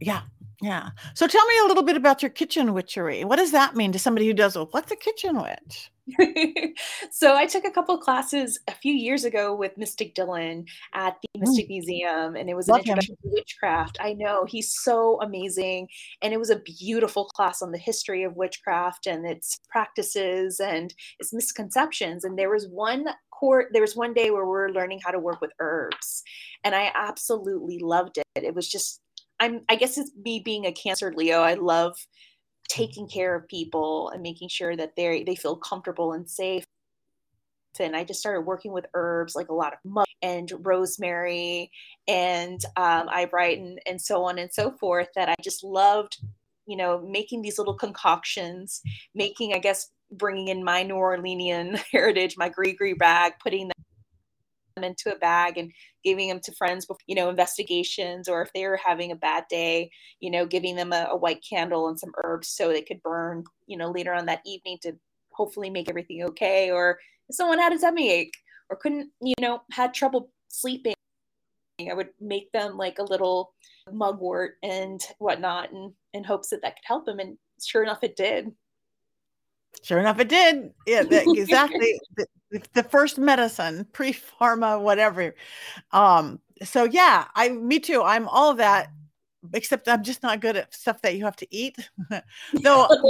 Yeah. 0.00 0.22
Yeah. 0.62 0.90
So 1.14 1.26
tell 1.26 1.46
me 1.46 1.58
a 1.58 1.66
little 1.66 1.82
bit 1.82 1.96
about 1.96 2.22
your 2.22 2.30
kitchen 2.30 2.72
witchery. 2.72 3.24
What 3.24 3.36
does 3.36 3.52
that 3.52 3.76
mean 3.76 3.92
to 3.92 3.98
somebody 3.98 4.26
who 4.26 4.32
does, 4.32 4.56
well, 4.56 4.68
what's 4.70 4.90
a 4.90 4.96
kitchen 4.96 5.40
witch? 5.40 5.90
so 7.10 7.36
I 7.36 7.46
took 7.46 7.64
a 7.64 7.70
couple 7.70 7.98
classes 7.98 8.58
a 8.68 8.72
few 8.72 8.94
years 8.94 9.24
ago 9.24 9.54
with 9.54 9.76
Mystic 9.76 10.14
Dylan 10.14 10.66
at 10.94 11.16
the 11.20 11.40
Mystic 11.40 11.66
mm. 11.66 11.70
Museum, 11.70 12.36
and 12.36 12.48
it 12.48 12.54
was 12.54 12.68
Love 12.68 12.76
an 12.76 12.80
introduction 12.82 13.14
him. 13.14 13.30
to 13.30 13.34
witchcraft. 13.34 13.98
I 14.00 14.12
know 14.12 14.44
he's 14.44 14.72
so 14.72 15.20
amazing, 15.20 15.88
and 16.22 16.32
it 16.32 16.38
was 16.38 16.50
a 16.50 16.60
beautiful 16.60 17.26
class 17.26 17.60
on 17.60 17.72
the 17.72 17.78
history 17.78 18.22
of 18.22 18.36
witchcraft 18.36 19.06
and 19.06 19.26
its 19.26 19.58
practices 19.68 20.60
and 20.60 20.94
its 21.18 21.34
misconceptions. 21.34 22.24
And 22.24 22.38
there 22.38 22.50
was 22.50 22.68
one 22.68 23.06
court, 23.32 23.68
there 23.72 23.82
was 23.82 23.96
one 23.96 24.14
day 24.14 24.30
where 24.30 24.44
we 24.44 24.50
were 24.50 24.72
learning 24.72 25.00
how 25.04 25.10
to 25.10 25.18
work 25.18 25.40
with 25.40 25.50
herbs, 25.58 26.22
and 26.62 26.74
I 26.74 26.92
absolutely 26.94 27.80
loved 27.80 28.18
it. 28.18 28.44
It 28.44 28.54
was 28.54 28.68
just 28.68 29.00
I'm 29.40 29.62
I 29.68 29.76
guess 29.76 29.98
it's 29.98 30.12
me 30.24 30.40
being 30.40 30.66
a 30.66 30.72
Cancer 30.72 31.12
Leo. 31.14 31.40
I 31.40 31.54
love 31.54 31.96
taking 32.68 33.08
care 33.08 33.34
of 33.34 33.48
people 33.48 34.10
and 34.10 34.22
making 34.22 34.48
sure 34.48 34.76
that 34.76 34.96
they 34.96 35.22
they 35.24 35.34
feel 35.34 35.56
comfortable 35.56 36.12
and 36.12 36.28
safe. 36.28 36.64
And 37.78 37.94
I 37.94 38.04
just 38.04 38.20
started 38.20 38.42
working 38.42 38.72
with 38.72 38.86
herbs 38.94 39.34
like 39.34 39.48
a 39.48 39.54
lot 39.54 39.74
of 39.74 39.78
mug 39.84 40.06
and 40.22 40.50
rosemary 40.60 41.70
and 42.08 42.58
um, 42.76 43.08
eyebright 43.10 43.58
and, 43.58 43.78
and 43.86 44.00
so 44.00 44.24
on 44.24 44.38
and 44.38 44.52
so 44.52 44.70
forth 44.70 45.08
that 45.14 45.28
I 45.28 45.34
just 45.42 45.62
loved, 45.62 46.16
you 46.66 46.76
know, 46.76 47.06
making 47.06 47.42
these 47.42 47.58
little 47.58 47.74
concoctions, 47.74 48.80
making, 49.14 49.52
I 49.52 49.58
guess, 49.58 49.90
bringing 50.10 50.48
in 50.48 50.64
my 50.64 50.84
New 50.84 50.94
Orleanian 50.94 51.76
heritage, 51.92 52.36
my 52.38 52.48
gris 52.48 52.76
gris 52.78 52.96
bag, 52.98 53.34
putting 53.42 53.68
them 53.68 53.85
into 54.84 55.14
a 55.14 55.18
bag 55.18 55.58
and 55.58 55.72
giving 56.04 56.28
them 56.28 56.40
to 56.40 56.52
friends, 56.52 56.86
you 57.06 57.14
know, 57.14 57.28
investigations, 57.28 58.28
or 58.28 58.42
if 58.42 58.52
they 58.52 58.66
were 58.66 58.78
having 58.84 59.12
a 59.12 59.16
bad 59.16 59.44
day, 59.48 59.90
you 60.20 60.30
know, 60.30 60.46
giving 60.46 60.76
them 60.76 60.92
a, 60.92 61.08
a 61.10 61.16
white 61.16 61.44
candle 61.48 61.88
and 61.88 61.98
some 61.98 62.12
herbs 62.24 62.48
so 62.48 62.68
they 62.68 62.82
could 62.82 63.02
burn, 63.02 63.44
you 63.66 63.76
know, 63.76 63.90
later 63.90 64.12
on 64.12 64.26
that 64.26 64.42
evening 64.44 64.78
to 64.82 64.92
hopefully 65.32 65.70
make 65.70 65.88
everything 65.88 66.22
okay. 66.22 66.70
Or 66.70 66.98
if 67.28 67.36
someone 67.36 67.58
had 67.58 67.72
a 67.72 67.78
tummy 67.78 68.10
ache 68.10 68.34
or 68.70 68.76
couldn't, 68.76 69.10
you 69.20 69.34
know, 69.40 69.62
had 69.72 69.94
trouble 69.94 70.30
sleeping, 70.48 70.94
I 71.80 71.94
would 71.94 72.10
make 72.20 72.50
them 72.52 72.76
like 72.76 72.98
a 72.98 73.04
little 73.04 73.52
mugwort 73.92 74.54
and 74.62 75.00
whatnot, 75.18 75.72
and 75.72 75.92
in 76.14 76.24
hopes 76.24 76.48
that 76.50 76.62
that 76.62 76.76
could 76.76 76.86
help 76.86 77.04
them. 77.04 77.18
And 77.18 77.36
sure 77.62 77.82
enough, 77.82 78.02
it 78.02 78.16
did. 78.16 78.52
Sure 79.82 79.98
enough, 79.98 80.18
it 80.18 80.28
did. 80.28 80.72
Yeah, 80.86 81.02
exactly. 81.10 82.00
The, 82.74 82.82
first 82.82 83.18
medicine, 83.18 83.86
pre 83.92 84.12
pharma, 84.12 84.80
whatever. 84.80 85.34
Um, 85.92 86.40
so 86.62 86.84
yeah, 86.84 87.26
I 87.34 87.50
me 87.50 87.80
too. 87.80 88.02
I'm 88.02 88.28
all 88.28 88.54
that, 88.54 88.90
except 89.52 89.88
I'm 89.88 90.02
just 90.02 90.22
not 90.22 90.40
good 90.40 90.56
at 90.56 90.74
stuff 90.74 91.02
that 91.02 91.16
you 91.16 91.24
have 91.24 91.36
to 91.36 91.46
eat. 91.50 91.76
Though 92.10 92.20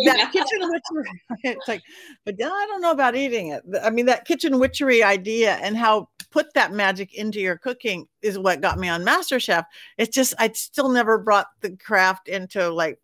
that 0.07 0.31
kitchen 0.33 0.61
witchery, 0.61 1.23
it's 1.45 1.69
like, 1.69 1.83
but 2.25 2.35
I 2.35 2.67
don't 2.67 2.81
know 2.81 2.91
about 2.93 3.17
eating 3.17 3.49
it. 3.49 3.63
I 3.83 3.91
mean, 3.91 4.07
that 4.07 4.25
kitchen 4.25 4.59
witchery 4.59 5.03
idea 5.03 5.55
and 5.57 5.77
how 5.77 6.09
put 6.31 6.53
that 6.55 6.73
magic 6.73 7.15
into 7.15 7.41
your 7.41 7.57
cooking 7.57 8.07
is 8.23 8.39
what 8.39 8.61
got 8.61 8.79
me 8.79 8.89
on 8.89 9.05
MasterChef. 9.05 9.65
It's 9.99 10.15
just 10.15 10.35
I 10.39 10.51
still 10.53 10.89
never 10.89 11.19
brought 11.19 11.47
the 11.61 11.77
craft 11.77 12.29
into 12.29 12.69
like 12.71 12.99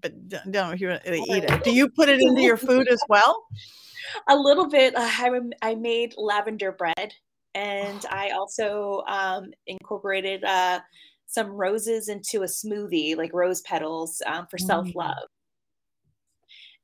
but 0.00 0.28
don't 0.28 0.52
know 0.52 0.70
if 0.70 0.80
you 0.80 0.90
eat 0.92 1.44
it. 1.44 1.64
Do 1.64 1.72
you 1.72 1.88
put 1.88 2.08
it 2.08 2.20
into 2.20 2.42
your 2.42 2.56
food 2.56 2.88
as 2.88 3.00
well? 3.08 3.46
A 4.28 4.36
little 4.36 4.68
bit. 4.68 4.94
Uh, 4.96 5.00
I, 5.02 5.30
I 5.62 5.74
made 5.74 6.14
lavender 6.16 6.72
bread 6.72 7.12
and 7.56 8.04
I 8.10 8.30
also 8.30 9.02
um, 9.08 9.50
incorporated 9.66 10.44
uh, 10.44 10.80
some 11.26 11.48
roses 11.48 12.08
into 12.08 12.42
a 12.42 12.46
smoothie, 12.46 13.16
like 13.16 13.32
rose 13.32 13.62
petals 13.62 14.20
um, 14.26 14.46
for 14.50 14.58
mm. 14.58 14.66
self 14.66 14.94
love. 14.94 15.28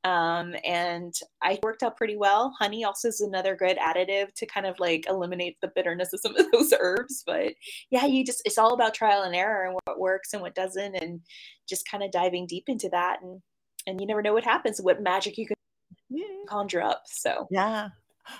Um, 0.04 0.54
and 0.64 1.14
I 1.42 1.60
worked 1.62 1.82
out 1.82 1.96
pretty 1.96 2.16
well. 2.16 2.54
Honey 2.58 2.84
also 2.84 3.08
is 3.08 3.20
another 3.20 3.54
good 3.54 3.76
additive 3.76 4.32
to 4.34 4.46
kind 4.46 4.66
of 4.66 4.80
like 4.80 5.06
eliminate 5.08 5.58
the 5.60 5.70
bitterness 5.76 6.12
of 6.12 6.20
some 6.20 6.34
of 6.36 6.50
those 6.50 6.72
herbs. 6.80 7.22
But 7.24 7.52
yeah, 7.90 8.06
you 8.06 8.24
just, 8.24 8.42
it's 8.44 8.58
all 8.58 8.72
about 8.72 8.94
trial 8.94 9.22
and 9.22 9.36
error 9.36 9.66
and 9.66 9.78
what 9.84 10.00
works 10.00 10.32
and 10.32 10.42
what 10.42 10.54
doesn't, 10.54 10.96
and 10.96 11.20
just 11.68 11.88
kind 11.88 12.02
of 12.02 12.10
diving 12.10 12.46
deep 12.46 12.64
into 12.66 12.88
that. 12.88 13.18
And, 13.22 13.42
and 13.86 14.00
you 14.00 14.06
never 14.06 14.22
know 14.22 14.32
what 14.32 14.44
happens, 14.44 14.80
what 14.80 15.02
magic 15.02 15.36
you 15.36 15.46
can 15.46 15.56
conjure 16.48 16.82
up. 16.82 17.02
So, 17.06 17.46
yeah. 17.50 17.88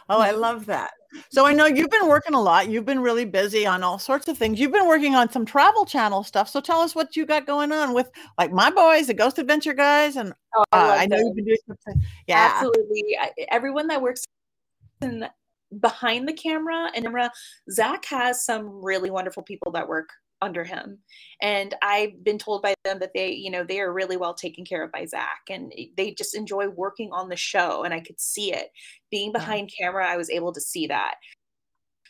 Oh, 0.08 0.20
I 0.20 0.30
love 0.30 0.66
that. 0.66 0.92
So 1.30 1.44
I 1.44 1.52
know 1.52 1.66
you've 1.66 1.90
been 1.90 2.06
working 2.06 2.34
a 2.34 2.40
lot. 2.40 2.70
You've 2.70 2.86
been 2.86 3.00
really 3.00 3.24
busy 3.24 3.66
on 3.66 3.82
all 3.82 3.98
sorts 3.98 4.28
of 4.28 4.38
things. 4.38 4.58
You've 4.58 4.72
been 4.72 4.86
working 4.86 5.14
on 5.14 5.30
some 5.30 5.44
travel 5.44 5.84
channel 5.84 6.24
stuff. 6.24 6.48
So 6.48 6.60
tell 6.60 6.80
us 6.80 6.94
what 6.94 7.16
you 7.16 7.26
got 7.26 7.46
going 7.46 7.72
on 7.72 7.92
with 7.92 8.10
like 8.38 8.52
my 8.52 8.70
boys, 8.70 9.08
the 9.08 9.14
Ghost 9.14 9.38
Adventure 9.38 9.74
guys, 9.74 10.16
and 10.16 10.32
oh, 10.56 10.64
I, 10.72 10.78
uh, 10.78 10.96
I 11.00 11.06
know 11.06 11.18
you've 11.18 11.36
been 11.36 11.44
doing 11.44 11.58
something. 11.66 12.02
Yeah, 12.26 12.52
absolutely. 12.54 13.16
Everyone 13.50 13.88
that 13.88 14.00
works 14.00 14.24
in 15.02 15.26
behind 15.80 16.28
the 16.28 16.32
camera 16.32 16.90
and 16.94 17.04
camera, 17.04 17.30
Zak 17.70 18.04
has 18.06 18.44
some 18.44 18.82
really 18.82 19.10
wonderful 19.10 19.42
people 19.42 19.72
that 19.72 19.88
work 19.88 20.10
under 20.42 20.64
him. 20.64 20.98
And 21.40 21.74
I've 21.82 22.22
been 22.22 22.38
told 22.38 22.62
by 22.62 22.74
them 22.84 22.98
that 22.98 23.12
they, 23.14 23.32
you 23.32 23.50
know, 23.50 23.64
they 23.64 23.80
are 23.80 23.92
really 23.92 24.16
well 24.16 24.34
taken 24.34 24.64
care 24.64 24.82
of 24.82 24.92
by 24.92 25.06
Zak 25.06 25.40
and 25.48 25.72
they 25.96 26.12
just 26.12 26.34
enjoy 26.34 26.68
working 26.68 27.10
on 27.12 27.28
the 27.28 27.36
show. 27.36 27.84
And 27.84 27.94
I 27.94 28.00
could 28.00 28.20
see 28.20 28.52
it. 28.52 28.68
Being 29.10 29.32
behind 29.32 29.70
yeah. 29.78 29.86
camera, 29.86 30.06
I 30.06 30.16
was 30.16 30.30
able 30.30 30.52
to 30.52 30.60
see 30.60 30.86
that. 30.88 31.14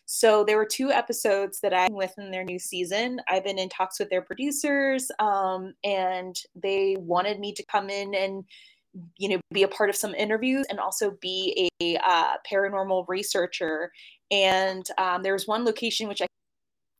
So 0.07 0.45
there 0.45 0.57
were 0.57 0.67
two 0.67 0.91
episodes 0.91 1.61
that 1.61 1.73
I'm 1.73 1.95
with 1.95 2.13
in 2.19 2.31
their 2.31 2.45
new 2.45 2.59
season. 2.59 3.21
I've 3.31 3.45
been 3.45 3.59
in 3.59 3.69
talks 3.69 3.99
with 3.99 4.11
their 4.11 4.21
producers, 4.21 5.11
um, 5.19 5.73
and 5.85 6.37
they 6.55 6.97
wanted 6.99 7.39
me 7.39 7.55
to 7.55 7.65
come 7.65 7.89
in 7.89 8.15
and 8.15 8.45
you 9.17 9.29
know 9.31 9.41
be 9.53 9.63
a 9.63 9.69
part 9.69 9.89
of 9.89 9.97
some 9.97 10.15
interviews 10.15 10.67
and 10.69 10.79
also 10.79 11.17
be 11.23 11.71
a 11.81 11.97
uh, 11.97 12.35
paranormal 12.51 13.07
researcher 13.09 13.91
and 14.31 14.85
um, 14.99 15.23
there 15.23 15.33
was 15.33 15.47
one 15.47 15.65
location 15.65 16.09
which 16.09 16.21
i 16.21 16.27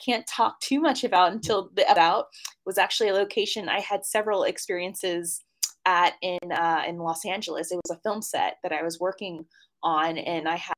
can't 0.05 0.27
talk 0.27 0.61
too 0.61 0.81
much 0.81 1.05
about 1.05 1.33
until 1.33 1.71
the 1.75 1.91
about 1.91 2.27
was 2.67 2.79
actually 2.79 3.11
a 3.11 3.15
location 3.15 3.69
I 3.69 3.81
had 3.81 4.05
several 4.05 4.45
experiences 4.45 5.43
at 5.85 6.15
in 6.23 6.53
uh, 6.53 6.83
in 6.87 6.99
Los 6.99 7.25
Angeles. 7.25 7.73
It 7.73 7.81
was 7.85 7.97
a 7.97 8.01
film 8.01 8.23
set 8.23 8.59
that 8.63 8.73
I 8.73 8.83
was 8.83 9.01
working 9.01 9.45
on, 9.83 10.19
and 10.19 10.49
I 10.49 10.57
had, 10.57 10.75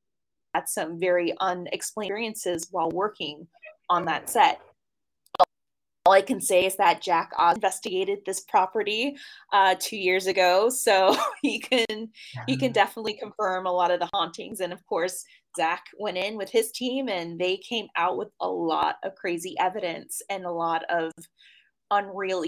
had 0.54 0.68
some 0.68 0.98
very 0.98 1.34
unexplained 1.40 1.74
experiences 1.74 2.68
while 2.70 2.90
working 2.90 3.46
on 3.90 4.04
that 4.06 4.30
set. 4.30 4.60
All 6.06 6.12
I 6.12 6.20
can 6.20 6.40
say 6.40 6.66
is 6.66 6.76
that 6.76 7.00
Jack 7.00 7.32
Oz 7.38 7.54
investigated 7.54 8.18
this 8.26 8.40
property 8.40 9.16
uh, 9.52 9.74
two 9.78 9.96
years 9.96 10.26
ago, 10.26 10.68
so 10.68 11.16
he 11.42 11.58
can 11.58 12.10
he 12.46 12.56
can 12.56 12.72
definitely 12.72 13.14
confirm 13.14 13.66
a 13.66 13.72
lot 13.72 13.90
of 13.90 14.00
the 14.00 14.10
hauntings. 14.12 14.60
And 14.60 14.72
of 14.72 14.84
course, 14.86 15.24
Zak 15.56 15.84
went 15.98 16.18
in 16.18 16.36
with 16.36 16.50
his 16.50 16.72
team 16.72 17.08
and 17.08 17.38
they 17.38 17.56
came 17.56 17.86
out 17.96 18.18
with 18.18 18.28
a 18.40 18.48
lot 18.48 18.96
of 19.02 19.14
crazy 19.14 19.54
evidence 19.58 20.20
and 20.28 20.44
a 20.44 20.50
lot 20.50 20.82
of 20.90 21.12
unreal 21.90 22.44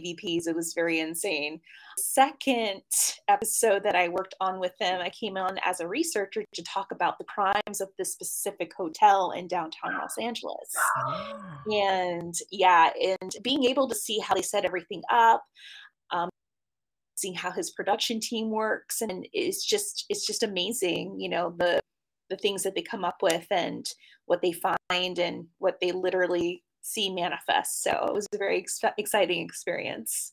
EVPs. 0.00 0.46
It 0.46 0.56
was 0.56 0.74
very 0.74 1.00
insane. 1.00 1.60
Second 1.96 2.82
episode 3.28 3.82
that 3.84 3.94
I 3.94 4.08
worked 4.08 4.34
on 4.40 4.58
with 4.58 4.76
them, 4.78 5.00
I 5.00 5.10
came 5.10 5.36
on 5.36 5.58
as 5.64 5.80
a 5.80 5.88
researcher 5.88 6.44
to 6.52 6.62
talk 6.62 6.90
about 6.92 7.18
the 7.18 7.24
crimes 7.24 7.80
of 7.80 7.88
this 7.98 8.12
specific 8.12 8.72
hotel 8.74 9.32
in 9.32 9.46
downtown 9.46 9.96
Los 9.98 10.18
Angeles. 10.18 10.74
Ah. 10.96 11.62
And 11.66 12.34
yeah, 12.50 12.90
and 13.00 13.32
being 13.42 13.64
able 13.64 13.88
to 13.88 13.94
see 13.94 14.18
how 14.18 14.34
they 14.34 14.42
set 14.42 14.64
everything 14.64 15.02
up. 15.10 15.44
Um, 16.10 16.28
seeing 17.16 17.34
how 17.34 17.50
his 17.50 17.70
production 17.70 18.18
team 18.18 18.50
works 18.50 19.00
and 19.00 19.26
it's 19.32 19.64
just 19.64 20.04
it's 20.08 20.26
just 20.26 20.42
amazing 20.42 21.14
you 21.18 21.28
know 21.28 21.54
the 21.58 21.80
the 22.28 22.36
things 22.36 22.64
that 22.64 22.74
they 22.74 22.82
come 22.82 23.04
up 23.04 23.18
with 23.22 23.46
and 23.50 23.86
what 24.26 24.42
they 24.42 24.52
find 24.52 25.18
and 25.18 25.46
what 25.58 25.78
they 25.80 25.92
literally 25.92 26.63
see 26.84 27.10
manifest. 27.10 27.82
So 27.82 27.90
it 28.08 28.14
was 28.14 28.26
a 28.32 28.38
very 28.38 28.58
ex- 28.58 28.80
exciting 28.98 29.42
experience. 29.42 30.32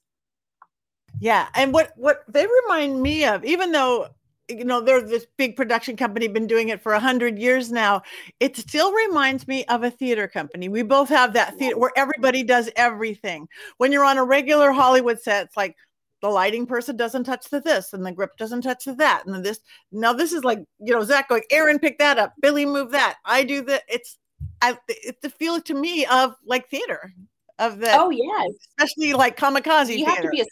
Yeah, 1.19 1.47
and 1.55 1.73
what 1.73 1.91
what 1.97 2.23
they 2.27 2.45
remind 2.63 3.01
me 3.01 3.25
of, 3.25 3.43
even 3.43 3.71
though 3.71 4.07
you 4.47 4.65
know 4.65 4.81
they're 4.81 5.01
this 5.01 5.25
big 5.37 5.55
production 5.55 5.95
company, 5.95 6.27
been 6.27 6.47
doing 6.47 6.69
it 6.69 6.81
for 6.81 6.93
a 6.93 6.99
hundred 6.99 7.39
years 7.39 7.71
now, 7.71 8.01
it 8.39 8.55
still 8.57 8.93
reminds 8.93 9.47
me 9.47 9.65
of 9.65 9.83
a 9.83 9.91
theater 9.91 10.27
company. 10.27 10.69
We 10.69 10.83
both 10.83 11.09
have 11.09 11.33
that 11.33 11.57
theater 11.57 11.77
where 11.77 11.91
everybody 11.95 12.43
does 12.43 12.69
everything. 12.75 13.47
When 13.77 13.91
you're 13.91 14.05
on 14.05 14.17
a 14.17 14.23
regular 14.23 14.71
Hollywood 14.71 15.21
set, 15.21 15.47
it's 15.47 15.57
like 15.57 15.75
the 16.21 16.29
lighting 16.29 16.65
person 16.65 16.95
doesn't 16.95 17.23
touch 17.23 17.49
the 17.49 17.59
this 17.59 17.93
and 17.93 18.05
the 18.05 18.11
grip 18.11 18.37
doesn't 18.37 18.61
touch 18.61 18.85
the 18.85 18.93
that 18.93 19.25
and 19.25 19.43
this 19.43 19.59
now 19.91 20.13
this 20.13 20.31
is 20.31 20.43
like 20.43 20.59
you 20.79 20.93
know 20.93 21.03
Zak 21.03 21.27
going 21.29 21.41
aaron 21.51 21.79
pick 21.79 21.97
that 21.97 22.19
up 22.19 22.35
billy 22.39 22.63
move 22.63 22.91
that 22.91 23.17
i 23.25 23.43
do 23.43 23.63
that 23.63 23.81
it's 23.87 24.19
i 24.61 24.77
it's 24.87 25.19
the 25.21 25.29
feel 25.29 25.59
to 25.61 25.73
me 25.73 26.05
of 26.05 26.35
like 26.45 26.67
theater 26.69 27.13
of 27.59 27.79
the 27.79 27.91
oh 27.93 28.09
yeah 28.09 28.45
especially 28.77 29.13
like 29.13 29.37
kamikaze 29.37 29.89
you 29.89 30.05
theater. 30.05 30.11
have 30.11 30.21
to 30.21 30.29
be 30.29 30.41
a 30.41 30.45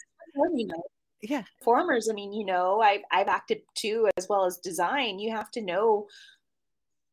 you 0.53 0.67
know. 0.67 0.83
Yeah. 1.21 1.43
Performers 1.59 2.07
i 2.09 2.13
mean 2.13 2.31
you 2.31 2.45
know 2.45 2.79
i've 2.79 3.01
i've 3.11 3.27
acted 3.27 3.61
too 3.75 4.09
as 4.17 4.27
well 4.29 4.45
as 4.45 4.57
design. 4.57 5.19
You 5.19 5.31
have 5.31 5.51
to 5.51 5.61
know 5.61 6.07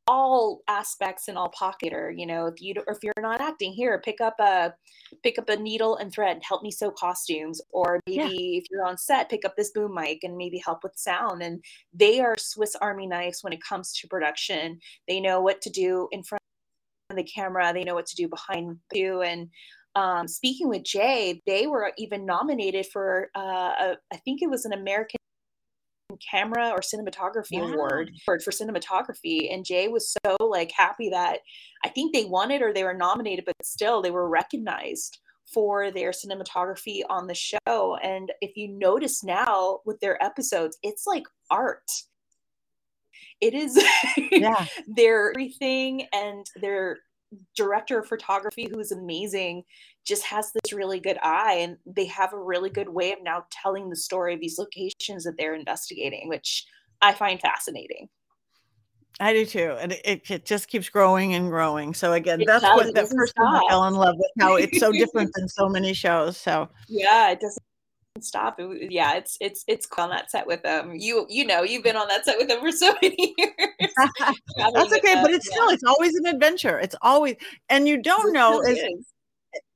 all 0.08 0.62
aspects 0.68 1.26
and 1.26 1.36
all 1.36 1.48
pocket 1.48 1.92
or 1.92 2.10
you 2.10 2.26
know. 2.26 2.46
If 2.46 2.60
you 2.60 2.74
or 2.86 2.92
if 2.92 3.02
you're 3.02 3.12
not 3.20 3.40
acting 3.40 3.72
here 3.72 4.00
pick 4.04 4.20
up 4.20 4.38
a 4.38 4.72
pick 5.22 5.38
up 5.38 5.48
a 5.48 5.56
needle 5.56 5.96
and 5.96 6.12
thread 6.12 6.40
help 6.42 6.62
me 6.62 6.70
sew 6.70 6.90
costumes. 6.90 7.60
Or 7.70 8.00
maybe 8.06 8.22
yeah. 8.22 8.58
if 8.60 8.64
you're 8.70 8.86
on 8.86 8.96
set 8.96 9.28
pick 9.28 9.44
up 9.44 9.56
this 9.56 9.70
boom 9.70 9.94
mic 9.94 10.22
and 10.22 10.36
maybe 10.36 10.58
help 10.58 10.84
with 10.84 10.96
sound. 10.96 11.42
And 11.42 11.64
they 11.92 12.20
are 12.20 12.36
swiss 12.38 12.76
army 12.76 13.06
knives 13.06 13.42
when 13.42 13.52
it 13.52 13.62
comes 13.62 13.92
to 13.94 14.08
production. 14.08 14.78
They 15.08 15.20
know 15.20 15.40
what 15.40 15.60
to 15.62 15.70
do 15.70 16.08
in 16.12 16.22
front 16.22 16.42
the 17.16 17.24
camera 17.24 17.72
they 17.72 17.84
know 17.84 17.94
what 17.94 18.06
to 18.06 18.16
do 18.16 18.28
behind 18.28 18.78
you. 18.92 19.22
And 19.22 19.48
um, 19.94 20.28
speaking 20.28 20.68
with 20.68 20.84
jay 20.84 21.42
they 21.46 21.66
were 21.66 21.92
even 21.96 22.26
nominated 22.26 22.86
for 22.92 23.30
uh, 23.34 23.40
a, 23.40 23.96
I 24.12 24.16
think 24.18 24.42
it 24.42 24.50
was 24.50 24.64
an 24.64 24.72
american 24.72 25.16
camera 26.30 26.70
or 26.70 26.80
cinematography 26.80 27.60
award 27.60 28.10
for, 28.24 28.38
for 28.38 28.50
cinematography. 28.50 29.52
And 29.52 29.64
jay 29.64 29.88
was 29.88 30.14
so 30.24 30.36
like 30.40 30.70
happy 30.70 31.08
that 31.10 31.40
i 31.84 31.88
think 31.88 32.14
they 32.14 32.24
won 32.24 32.50
it 32.50 32.62
or 32.62 32.72
they 32.72 32.84
were 32.84 32.94
nominated 32.94 33.44
but 33.44 33.54
still 33.64 34.02
they 34.02 34.10
were 34.10 34.28
recognized 34.28 35.18
for 35.52 35.90
their 35.92 36.10
cinematography 36.10 37.02
on 37.08 37.28
the 37.28 37.34
show. 37.34 37.96
And 38.02 38.32
if 38.40 38.56
you 38.56 38.66
notice 38.66 39.22
now 39.22 39.78
with 39.84 40.00
their 40.00 40.22
episodes 40.22 40.76
it's 40.82 41.06
like 41.06 41.24
art 41.50 41.88
it 43.40 43.54
is 43.54 43.82
yeah. 44.30 44.66
their 44.86 45.30
everything 45.30 46.06
and 46.12 46.46
their 46.60 46.98
director 47.56 47.98
of 47.98 48.06
photography 48.06 48.68
who 48.70 48.78
is 48.78 48.92
amazing 48.92 49.62
just 50.06 50.24
has 50.24 50.52
this 50.52 50.72
really 50.72 51.00
good 51.00 51.18
eye 51.22 51.54
and 51.54 51.76
they 51.84 52.06
have 52.06 52.32
a 52.32 52.38
really 52.38 52.70
good 52.70 52.88
way 52.88 53.12
of 53.12 53.18
now 53.22 53.44
telling 53.50 53.90
the 53.90 53.96
story 53.96 54.32
of 54.32 54.40
these 54.40 54.58
locations 54.58 55.24
that 55.24 55.34
they're 55.36 55.54
investigating 55.54 56.28
which 56.28 56.64
i 57.02 57.12
find 57.12 57.40
fascinating 57.40 58.08
I 59.18 59.32
do 59.32 59.46
too, 59.46 59.74
and 59.80 59.92
it, 59.92 60.30
it 60.30 60.44
just 60.44 60.68
keeps 60.68 60.90
growing 60.90 61.32
and 61.34 61.48
growing. 61.48 61.94
So 61.94 62.12
again, 62.12 62.42
it 62.42 62.46
that's 62.46 62.62
does, 62.62 62.76
what 62.76 62.94
that 62.94 63.08
first 63.08 63.32
one 63.36 63.54
I 63.54 63.62
fell 63.68 63.84
in 63.84 63.94
love 63.94 64.14
with. 64.18 64.30
How 64.38 64.56
it's 64.56 64.78
so 64.78 64.92
different 64.92 65.30
than 65.34 65.48
so 65.48 65.70
many 65.70 65.94
shows. 65.94 66.36
So 66.36 66.68
yeah, 66.86 67.30
it 67.30 67.40
doesn't 67.40 67.62
stop. 68.24 68.58
It, 68.58 68.90
yeah, 68.90 69.14
it's 69.14 69.36
it's 69.40 69.64
it's 69.66 69.86
cool 69.86 70.04
on 70.04 70.10
that 70.10 70.30
set 70.30 70.46
with 70.46 70.62
them. 70.62 70.94
You 70.96 71.26
you 71.28 71.46
know 71.46 71.62
you've 71.62 71.84
been 71.84 71.96
on 71.96 72.08
that 72.08 72.24
set 72.24 72.38
with 72.38 72.48
them 72.48 72.60
for 72.60 72.72
so 72.72 72.94
many 73.02 73.34
years. 73.38 73.94
that's 74.56 74.92
okay, 74.94 75.14
but 75.22 75.30
it's 75.30 75.48
yeah. 75.48 75.54
still 75.54 75.68
it's 75.70 75.84
always 75.84 76.14
an 76.14 76.26
adventure. 76.26 76.78
It's 76.78 76.96
always 77.02 77.36
and 77.68 77.88
you 77.88 78.02
don't 78.02 78.28
it 78.28 78.32
know 78.32 78.60
as, 78.60 78.78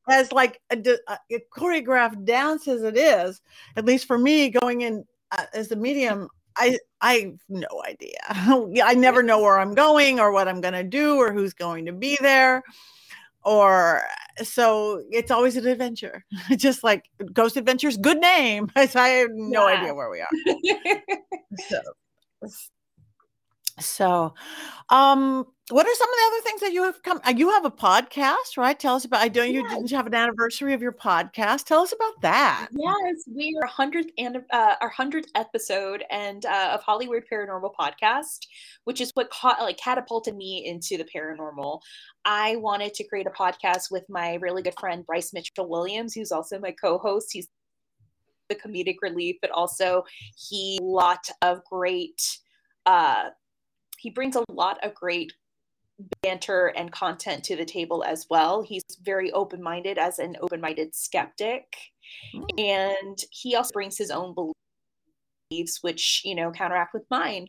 as 0.09 0.33
like 0.33 0.61
a, 0.71 0.79
a, 1.09 1.41
choreographed 1.57 2.25
dance 2.25 2.69
as 2.69 2.83
it 2.83 2.97
is. 2.97 3.41
At 3.77 3.85
least 3.85 4.07
for 4.07 4.19
me, 4.19 4.51
going 4.51 4.83
in 4.83 5.05
uh, 5.33 5.45
as 5.55 5.71
a 5.73 5.77
medium, 5.77 6.29
I 6.57 6.79
I 7.01 7.15
have 7.15 7.39
no 7.49 7.83
idea. 7.87 8.19
I 8.85 8.95
never 8.95 9.23
know 9.23 9.41
where 9.41 9.59
I'm 9.59 9.75
going 9.75 10.21
or 10.21 10.33
what 10.33 10.49
I'm 10.49 10.61
going 10.61 10.75
to 10.75 10.85
do 10.85 11.17
or 11.17 11.33
who's 11.33 11.55
going 11.55 11.87
to 11.87 11.93
be 11.93 12.19
there. 12.21 12.63
Or 13.45 14.03
so 14.43 15.03
it's 15.11 15.31
always 15.31 15.57
an 15.57 15.67
adventure, 15.67 16.25
just 16.57 16.85
like 16.85 17.05
Ghost 17.33 17.57
Adventures, 17.57 17.97
good 17.97 18.19
name. 18.19 18.71
I 18.77 18.87
have 18.87 19.31
no 19.33 19.69
yeah. 19.69 19.81
idea 19.81 19.95
where 19.95 20.11
we 20.11 20.21
are. 20.21 20.29
so, 21.69 21.81
so, 23.79 24.35
um, 24.91 25.47
what 25.71 25.87
are 25.87 25.95
some 25.95 26.09
of 26.09 26.15
the 26.17 26.27
other 26.27 26.43
things 26.43 26.61
that 26.63 26.73
you 26.73 26.83
have 26.83 27.03
come? 27.03 27.21
Uh, 27.25 27.33
you 27.37 27.51
have 27.51 27.65
a 27.65 27.71
podcast, 27.71 28.57
right? 28.57 28.79
Tell 28.79 28.97
us 28.97 29.05
about. 29.05 29.23
I 29.23 29.29
know 29.29 29.43
you 29.43 29.63
yes. 29.63 29.75
didn't 29.75 29.91
have 29.91 30.07
an 30.07 30.15
anniversary 30.15 30.75
of 30.75 30.83
your 30.83 30.93
podcast. 30.93 31.65
Tell 31.65 31.81
us 31.81 31.93
about 31.93 32.21
that. 32.23 32.69
Yes, 32.73 33.25
we 33.27 33.59
are 33.63 33.67
hundredth 33.69 34.11
and 34.19 34.39
uh, 34.51 34.75
our 34.81 34.89
hundredth 34.89 35.31
episode 35.35 36.05
and 36.11 36.45
uh, 36.45 36.71
of 36.73 36.83
Hollyweird 36.83 37.23
Paranormal 37.33 37.73
Podcast, 37.79 38.47
which 38.85 39.01
is 39.01 39.11
what 39.15 39.31
caught 39.31 39.61
like 39.61 39.79
catapulted 39.79 40.37
me 40.37 40.67
into 40.67 40.97
the 40.97 41.09
paranormal. 41.15 41.81
I 42.25 42.57
wanted 42.57 42.95
to 42.95 43.05
create 43.05 43.27
a 43.27 43.31
podcast 43.31 43.91
with 43.91 44.05
my 44.09 44.35
really 44.35 44.63
good 44.63 44.75
friend 44.79 45.07
Bryce 45.07 45.33
Mitchell 45.33 45.69
Williams, 45.69 46.15
who's 46.15 46.33
also 46.33 46.59
my 46.59 46.73
co-host. 46.73 47.29
He's 47.33 47.49
the 48.49 48.57
comedic 48.57 48.97
relief, 49.01 49.37
but 49.41 49.51
also 49.53 50.05
he 50.37 50.79
lot 50.83 51.29
of 51.43 51.65
great. 51.65 52.39
Uh, 52.85 53.31
he 53.99 54.11
brings 54.11 54.35
a 54.35 54.45
lot 54.51 54.83
of 54.83 54.95
great 54.95 55.33
banter 56.23 56.69
and 56.77 56.93
content 56.93 57.45
to 57.45 57.57
the 57.57 57.65
table 57.65 58.05
as 58.05 58.27
well. 58.31 58.63
He's 58.63 58.85
very 59.03 59.33
open-minded 59.33 59.99
as 59.99 60.19
an 60.19 60.37
open-minded 60.41 60.95
skeptic. 60.95 61.65
Mm. 62.35 62.61
And 62.61 63.19
he 63.31 63.57
also 63.57 63.73
brings 63.73 63.97
his 63.97 64.11
own 64.11 64.35
beliefs 64.35 65.79
which, 65.83 66.23
you 66.25 66.35
know, 66.35 66.53
counteract 66.53 66.95
with 66.95 67.03
mine. 67.11 67.49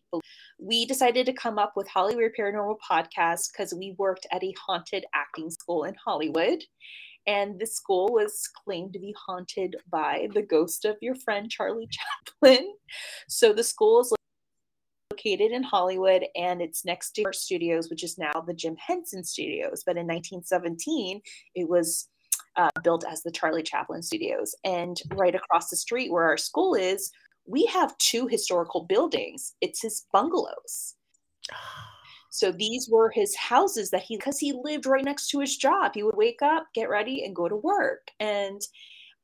We 0.60 0.86
decided 0.86 1.28
to 1.28 1.34
come 1.34 1.60
up 1.60 1.74
with 1.76 1.88
Hollyweird 1.88 2.32
Paranormal 2.38 2.78
Podcast 2.90 3.52
because 3.52 3.76
we 3.78 3.96
worked 3.98 4.26
at 4.32 4.44
a 4.44 4.54
haunted 4.66 5.06
acting 5.14 5.52
school 5.52 5.84
in 5.84 5.94
Hollywood. 6.04 6.64
And 7.28 7.60
the 7.60 7.68
school 7.68 8.10
was 8.12 8.50
claimed 8.66 8.94
to 8.94 9.00
be 9.00 9.14
haunted 9.28 9.76
by 9.92 10.30
the 10.34 10.42
ghost 10.42 10.86
of 10.86 10.98
your 11.00 11.14
friend 11.14 11.52
Charlie 11.52 11.88
Chaplin. 11.92 12.74
So 13.30 13.54
the 13.54 13.64
school 13.64 14.02
is 14.02 14.12
located 15.22 15.52
in 15.52 15.64
Hollywood 15.64 16.26
and 16.36 16.62
it's 16.62 16.86
next 16.86 17.12
to 17.12 17.24
our 17.24 17.34
studios, 17.34 17.90
which 17.90 18.04
is 18.04 18.18
now 18.18 18.32
the 18.46 18.54
Jim 18.54 18.76
Henson 18.78 19.24
Studios. 19.24 19.84
But 19.86 19.98
in 19.98 20.08
1917, 20.08 21.22
it 21.56 21.68
was 21.68 22.08
uh, 22.56 22.70
built 22.84 23.06
as 23.10 23.22
the 23.24 23.32
Charlie 23.32 23.64
Chaplin 23.64 24.02
Studios. 24.02 24.56
And 24.64 25.02
right 25.16 25.36
across 25.36 25.70
the 25.70 25.76
street 25.76 26.12
where 26.12 26.26
our 26.26 26.38
school 26.38 26.76
is, 26.76 27.12
we 27.46 27.66
have 27.68 27.98
two 27.98 28.28
historical 28.28 28.86
buildings. 28.86 29.54
It's 29.62 29.82
his 29.82 30.06
bungalows. 30.12 30.96
So 32.34 32.50
these 32.50 32.88
were 32.90 33.10
his 33.10 33.36
houses 33.36 33.92
that 33.92 34.04
he, 34.04 34.16
because 34.16 34.40
he 34.40 34.54
lived 34.54 34.86
right 34.86 35.04
next 35.04 35.28
to 35.32 35.42
his 35.42 35.58
job. 35.58 35.92
He 35.94 36.02
would 36.02 36.16
wake 36.16 36.42
up, 36.42 36.66
get 36.74 36.90
ready, 36.90 37.26
and 37.26 37.36
go 37.36 37.50
to 37.50 37.58
work. 37.58 38.10
And 38.22 38.62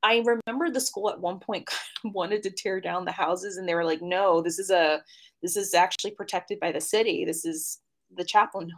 I 0.03 0.23
remember 0.25 0.69
the 0.69 0.81
school 0.81 1.09
at 1.09 1.19
one 1.19 1.39
point 1.39 1.69
wanted 2.03 2.43
to 2.43 2.51
tear 2.51 2.81
down 2.81 3.05
the 3.05 3.13
houses, 3.13 3.55
and 3.55 3.67
they 3.67 3.75
were 3.75 3.85
like, 3.85 4.01
"No, 4.01 4.41
this 4.41 4.59
is 4.59 4.69
a 4.69 5.01
this 5.41 5.55
is 5.55 5.73
actually 5.73 6.11
protected 6.11 6.59
by 6.59 6.71
the 6.71 6.81
city. 6.81 7.25
This 7.25 7.45
is 7.45 7.79
the 8.15 8.23
Chaplin 8.23 8.71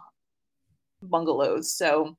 bungalows. 1.02 1.72
So 1.72 2.18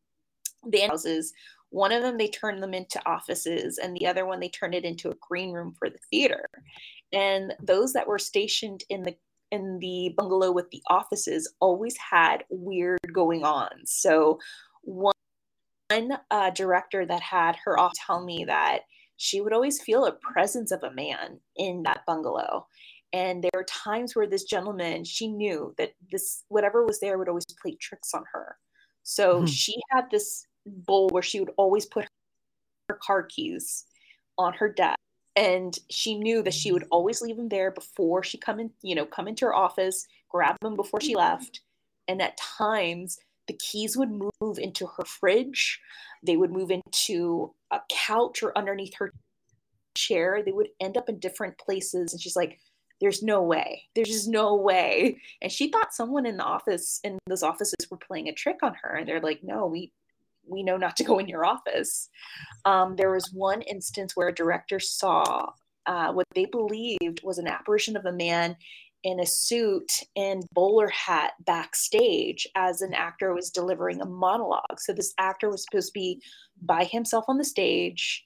the 0.66 0.80
houses, 0.80 1.32
one 1.70 1.92
of 1.92 2.02
them 2.02 2.18
they 2.18 2.28
turned 2.28 2.62
them 2.62 2.74
into 2.74 3.00
offices, 3.06 3.78
and 3.78 3.96
the 3.96 4.06
other 4.06 4.26
one 4.26 4.40
they 4.40 4.48
turned 4.48 4.74
it 4.74 4.84
into 4.84 5.10
a 5.10 5.16
green 5.20 5.52
room 5.52 5.74
for 5.78 5.88
the 5.88 5.98
theater. 6.10 6.46
And 7.12 7.54
those 7.62 7.92
that 7.92 8.06
were 8.06 8.18
stationed 8.18 8.84
in 8.88 9.02
the 9.02 9.16
in 9.50 9.78
the 9.80 10.14
bungalow 10.16 10.52
with 10.52 10.70
the 10.70 10.82
offices 10.88 11.52
always 11.60 11.96
had 11.96 12.44
weird 12.50 13.00
going 13.12 13.44
on. 13.44 13.70
So 13.84 14.38
one 14.82 15.12
uh, 16.30 16.50
director 16.50 17.04
that 17.04 17.20
had 17.20 17.56
her 17.64 17.78
off 17.78 17.92
tell 17.94 18.24
me 18.24 18.44
that 18.44 18.82
she 19.16 19.40
would 19.40 19.52
always 19.52 19.82
feel 19.82 20.06
a 20.06 20.12
presence 20.12 20.70
of 20.70 20.82
a 20.84 20.92
man 20.92 21.40
in 21.56 21.82
that 21.82 22.02
bungalow 22.06 22.66
and 23.12 23.42
there 23.42 23.50
were 23.54 23.64
times 23.64 24.14
where 24.14 24.26
this 24.26 24.44
gentleman 24.44 25.04
she 25.04 25.28
knew 25.28 25.74
that 25.78 25.92
this 26.10 26.44
whatever 26.48 26.84
was 26.84 27.00
there 27.00 27.18
would 27.18 27.28
always 27.28 27.46
play 27.60 27.76
tricks 27.80 28.14
on 28.14 28.24
her. 28.32 28.56
So 29.02 29.36
mm-hmm. 29.38 29.46
she 29.46 29.80
had 29.90 30.10
this 30.10 30.46
bowl 30.66 31.08
where 31.08 31.22
she 31.22 31.40
would 31.40 31.52
always 31.56 31.86
put 31.86 32.06
her 32.88 32.98
car 33.02 33.24
keys 33.24 33.84
on 34.38 34.52
her 34.54 34.68
desk. 34.68 34.98
And 35.36 35.76
she 35.90 36.18
knew 36.18 36.42
that 36.42 36.54
she 36.54 36.72
would 36.72 36.84
always 36.90 37.22
leave 37.22 37.36
them 37.36 37.48
there 37.48 37.70
before 37.70 38.22
she 38.22 38.38
come 38.38 38.60
in 38.60 38.70
you 38.82 38.94
know 38.94 39.06
come 39.06 39.28
into 39.28 39.46
her 39.46 39.54
office 39.54 40.06
grab 40.28 40.56
them 40.62 40.76
before 40.76 41.00
she 41.00 41.14
left. 41.14 41.60
And 42.08 42.22
at 42.22 42.38
times 42.38 43.18
the 43.46 43.58
keys 43.58 43.96
would 43.96 44.10
move 44.10 44.58
into 44.58 44.86
her 44.86 45.04
fridge. 45.04 45.80
They 46.22 46.36
would 46.36 46.52
move 46.52 46.70
into 46.70 47.52
a 47.70 47.80
couch 47.90 48.42
or 48.42 48.56
underneath 48.56 48.94
her 48.98 49.12
chair. 49.96 50.42
They 50.44 50.52
would 50.52 50.68
end 50.80 50.96
up 50.96 51.08
in 51.08 51.18
different 51.18 51.58
places. 51.58 52.12
And 52.12 52.22
she's 52.22 52.36
like 52.36 52.60
there's 53.00 53.22
no 53.22 53.42
way 53.42 53.84
there's 53.94 54.08
just 54.08 54.28
no 54.28 54.54
way. 54.54 55.20
And 55.42 55.50
she 55.50 55.70
thought 55.70 55.94
someone 55.94 56.26
in 56.26 56.36
the 56.36 56.44
office 56.44 57.00
in 57.04 57.18
those 57.26 57.42
offices 57.42 57.86
were 57.90 57.96
playing 57.96 58.28
a 58.28 58.32
trick 58.32 58.58
on 58.62 58.74
her 58.82 58.96
and 58.96 59.08
they're 59.08 59.20
like 59.20 59.40
no 59.42 59.66
we 59.66 59.92
we 60.46 60.62
know 60.62 60.76
not 60.76 60.96
to 60.96 61.04
go 61.04 61.18
in 61.18 61.28
your 61.28 61.44
office. 61.44 62.08
Um, 62.64 62.96
there 62.96 63.12
was 63.12 63.30
one 63.32 63.62
instance 63.62 64.16
where 64.16 64.28
a 64.28 64.34
director 64.34 64.80
saw 64.80 65.50
uh, 65.86 66.12
what 66.12 66.26
they 66.34 66.46
believed 66.46 67.22
was 67.22 67.38
an 67.38 67.46
apparition 67.46 67.96
of 67.96 68.04
a 68.04 68.12
man 68.12 68.56
in 69.02 69.20
a 69.20 69.26
suit 69.26 69.90
and 70.14 70.44
bowler 70.52 70.88
hat 70.88 71.32
backstage 71.46 72.46
as 72.54 72.82
an 72.82 72.92
actor 72.92 73.34
was 73.34 73.50
delivering 73.50 74.00
a 74.00 74.06
monologue. 74.06 74.78
So 74.78 74.92
this 74.92 75.14
actor 75.18 75.48
was 75.48 75.64
supposed 75.64 75.88
to 75.88 75.98
be 75.98 76.20
by 76.60 76.84
himself 76.84 77.24
on 77.28 77.38
the 77.38 77.44
stage 77.44 78.24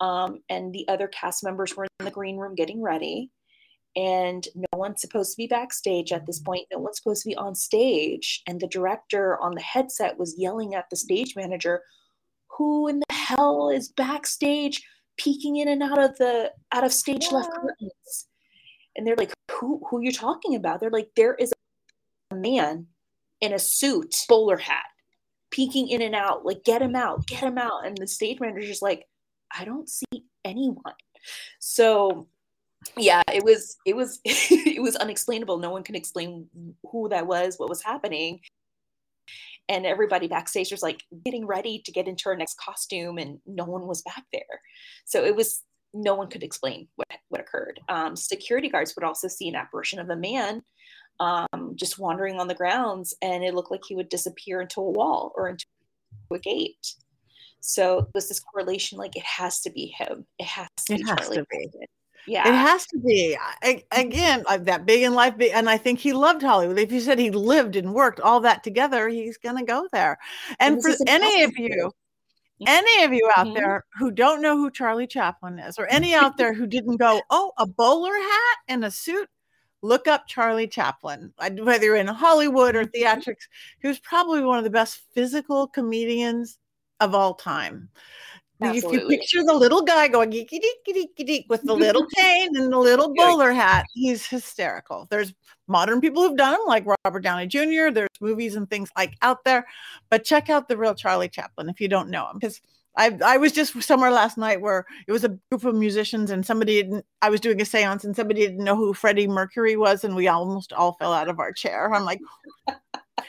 um, 0.00 0.40
and 0.48 0.72
the 0.72 0.88
other 0.88 1.08
cast 1.08 1.44
members 1.44 1.76
were 1.76 1.86
in 2.00 2.06
the 2.06 2.10
green 2.10 2.36
room 2.36 2.54
getting 2.54 2.82
ready 2.82 3.30
and 3.96 4.48
no 4.54 4.78
one's 4.78 5.00
supposed 5.00 5.32
to 5.32 5.36
be 5.36 5.46
backstage 5.46 6.12
at 6.12 6.26
this 6.26 6.40
mm-hmm. 6.40 6.46
point 6.46 6.66
no 6.72 6.78
one's 6.78 6.96
supposed 6.96 7.22
to 7.22 7.28
be 7.28 7.36
on 7.36 7.54
stage 7.54 8.42
and 8.46 8.60
the 8.60 8.66
director 8.68 9.40
on 9.40 9.54
the 9.54 9.60
headset 9.60 10.18
was 10.18 10.34
yelling 10.38 10.74
at 10.74 10.88
the 10.90 10.96
stage 10.96 11.34
manager 11.36 11.82
who 12.48 12.88
in 12.88 13.00
the 13.00 13.14
hell 13.14 13.70
is 13.70 13.88
backstage 13.88 14.82
peeking 15.16 15.56
in 15.56 15.68
and 15.68 15.82
out 15.82 15.98
of 15.98 16.16
the 16.18 16.50
out 16.72 16.84
of 16.84 16.92
stage 16.92 17.26
yeah. 17.30 17.38
left 17.38 17.50
curtains 17.52 18.26
and 18.96 19.06
they're 19.06 19.16
like 19.16 19.32
who 19.50 19.80
who 19.88 20.00
you're 20.00 20.12
talking 20.12 20.54
about 20.54 20.80
they're 20.80 20.90
like 20.90 21.10
there 21.14 21.34
is 21.34 21.52
a 22.30 22.34
man 22.34 22.86
in 23.44 23.52
a 23.52 23.58
suit, 23.58 24.14
bowler 24.28 24.56
hat, 24.56 24.86
peeking 25.50 25.88
in 25.88 26.02
and 26.02 26.14
out, 26.14 26.44
like, 26.44 26.64
get 26.64 26.82
him 26.82 26.96
out, 26.96 27.26
get 27.26 27.42
him 27.42 27.58
out. 27.58 27.86
And 27.86 27.96
the 27.96 28.06
stage 28.06 28.40
manager's 28.40 28.68
just 28.68 28.82
like, 28.82 29.06
I 29.56 29.64
don't 29.64 29.88
see 29.88 30.24
anyone. 30.44 30.94
So 31.58 32.26
yeah, 32.96 33.22
it 33.32 33.44
was 33.44 33.76
it 33.86 33.94
was 33.96 34.20
it 34.24 34.82
was 34.82 34.96
unexplainable. 34.96 35.58
No 35.58 35.70
one 35.70 35.82
can 35.82 35.94
explain 35.94 36.48
who 36.90 37.08
that 37.08 37.26
was, 37.26 37.56
what 37.58 37.68
was 37.68 37.82
happening. 37.82 38.40
And 39.68 39.86
everybody 39.86 40.28
backstage 40.28 40.70
was 40.70 40.82
like 40.82 41.02
getting 41.24 41.46
ready 41.46 41.80
to 41.86 41.92
get 41.92 42.06
into 42.06 42.28
our 42.28 42.36
next 42.36 42.58
costume, 42.58 43.18
and 43.18 43.38
no 43.46 43.64
one 43.64 43.86
was 43.86 44.02
back 44.02 44.24
there. 44.32 44.60
So 45.06 45.24
it 45.24 45.34
was 45.34 45.62
no 45.94 46.14
one 46.14 46.28
could 46.28 46.42
explain 46.42 46.88
what, 46.96 47.08
what 47.28 47.40
occurred. 47.40 47.80
Um, 47.88 48.16
security 48.16 48.68
guards 48.68 48.94
would 48.96 49.04
also 49.04 49.28
see 49.28 49.48
an 49.48 49.54
apparition 49.54 50.00
of 50.00 50.10
a 50.10 50.16
man 50.16 50.62
um, 51.20 51.74
just 51.76 51.98
wandering 51.98 52.38
on 52.40 52.48
the 52.48 52.54
grounds, 52.54 53.14
and 53.22 53.44
it 53.44 53.54
looked 53.54 53.70
like 53.70 53.82
he 53.86 53.94
would 53.94 54.08
disappear 54.08 54.60
into 54.60 54.80
a 54.80 54.90
wall 54.90 55.32
or 55.36 55.48
into 55.48 55.64
a 56.32 56.38
gate. 56.38 56.94
So 57.60 58.08
there's 58.12 58.28
this 58.28 58.40
correlation, 58.40 58.98
like 58.98 59.16
it 59.16 59.24
has 59.24 59.60
to 59.62 59.70
be 59.70 59.86
him. 59.86 60.26
It 60.38 60.46
has 60.46 60.68
to 60.86 60.94
It 60.94 60.98
be 60.98 61.08
has 61.08 61.20
Charlie. 61.20 61.36
to 61.36 61.42
be. 61.50 61.56
Brandon. 61.56 61.80
Yeah. 62.26 62.48
It 62.48 62.54
has 62.54 62.86
to 62.86 62.98
be. 62.98 63.36
I, 63.62 63.82
again, 63.92 64.44
uh, 64.46 64.58
that 64.58 64.86
big 64.86 65.02
in 65.02 65.14
life, 65.14 65.34
and 65.52 65.68
I 65.68 65.76
think 65.76 65.98
he 65.98 66.12
loved 66.12 66.42
Hollywood. 66.42 66.78
If 66.78 66.90
you 66.92 67.00
said 67.00 67.18
he 67.18 67.30
lived 67.30 67.76
and 67.76 67.92
worked 67.94 68.20
all 68.20 68.40
that 68.40 68.64
together, 68.64 69.08
he's 69.08 69.36
going 69.36 69.58
to 69.58 69.64
go 69.64 69.88
there. 69.92 70.18
And 70.58 70.76
this 70.80 70.96
for 70.98 71.04
any 71.08 71.42
of 71.42 71.52
you, 71.56 71.92
any 72.66 73.04
of 73.04 73.12
you 73.12 73.30
out 73.36 73.48
Mhm. 73.48 73.54
there 73.54 73.84
who 73.98 74.10
don't 74.10 74.40
know 74.40 74.56
who 74.56 74.70
Charlie 74.70 75.06
Chaplin 75.06 75.58
is, 75.58 75.78
or 75.78 75.86
any 75.86 76.14
out 76.14 76.36
there 76.38 76.54
who 76.54 76.66
didn't 76.66 76.96
go, 76.96 77.20
oh, 77.30 77.52
a 77.58 77.66
bowler 77.66 78.14
hat 78.14 78.58
and 78.68 78.84
a 78.84 78.90
suit, 78.90 79.28
look 79.82 80.08
up 80.08 80.26
Charlie 80.26 80.68
Chaplin. 80.68 81.34
Whether 81.38 81.84
you're 81.86 81.96
in 81.96 82.06
Hollywood 82.06 82.74
or 82.74 82.84
Mhm. 82.84 82.92
theatrics, 82.94 83.48
he 83.82 83.88
was 83.88 83.98
probably 83.98 84.42
one 84.42 84.56
of 84.58 84.64
the 84.64 84.70
best 84.70 85.02
physical 85.14 85.66
comedians 85.68 86.58
of 87.00 87.14
all 87.14 87.34
time. 87.34 87.90
If 88.64 88.74
you 88.74 88.82
Absolutely. 88.88 89.16
picture 89.16 89.42
the 89.44 89.54
little 89.54 89.82
guy 89.82 90.08
going 90.08 90.30
geeky 90.30 90.60
deeky 90.60 90.94
deeky 90.94 91.26
deek 91.26 91.46
with 91.48 91.62
the 91.62 91.74
little 91.74 92.06
cane 92.16 92.56
and 92.56 92.72
the 92.72 92.78
little 92.78 93.12
bowler 93.14 93.52
hat, 93.52 93.86
he's 93.94 94.26
hysterical. 94.26 95.06
There's 95.10 95.34
modern 95.68 96.00
people 96.00 96.22
who've 96.22 96.36
done 96.36 96.54
him, 96.54 96.60
like 96.66 96.84
Robert 97.04 97.20
Downey 97.20 97.46
Jr. 97.46 97.90
There's 97.90 98.08
movies 98.20 98.56
and 98.56 98.68
things 98.68 98.90
like 98.96 99.14
out 99.22 99.44
there, 99.44 99.66
but 100.10 100.24
check 100.24 100.50
out 100.50 100.68
the 100.68 100.76
real 100.76 100.94
Charlie 100.94 101.28
Chaplin 101.28 101.68
if 101.68 101.80
you 101.80 101.88
don't 101.88 102.10
know 102.10 102.28
him, 102.30 102.38
because 102.38 102.60
I 102.96 103.18
I 103.24 103.36
was 103.38 103.52
just 103.52 103.80
somewhere 103.82 104.10
last 104.10 104.38
night 104.38 104.60
where 104.60 104.86
it 105.06 105.12
was 105.12 105.24
a 105.24 105.38
group 105.50 105.64
of 105.64 105.74
musicians 105.74 106.30
and 106.30 106.44
somebody 106.44 106.82
didn't. 106.82 107.04
I 107.22 107.30
was 107.30 107.40
doing 107.40 107.60
a 107.60 107.64
séance 107.64 108.04
and 108.04 108.14
somebody 108.14 108.40
didn't 108.40 108.64
know 108.64 108.76
who 108.76 108.94
Freddie 108.94 109.28
Mercury 109.28 109.76
was, 109.76 110.04
and 110.04 110.14
we 110.14 110.28
almost 110.28 110.72
all 110.72 110.94
fell 110.94 111.12
out 111.12 111.28
of 111.28 111.38
our 111.38 111.52
chair. 111.52 111.92
I'm 111.92 112.04
like. 112.04 112.20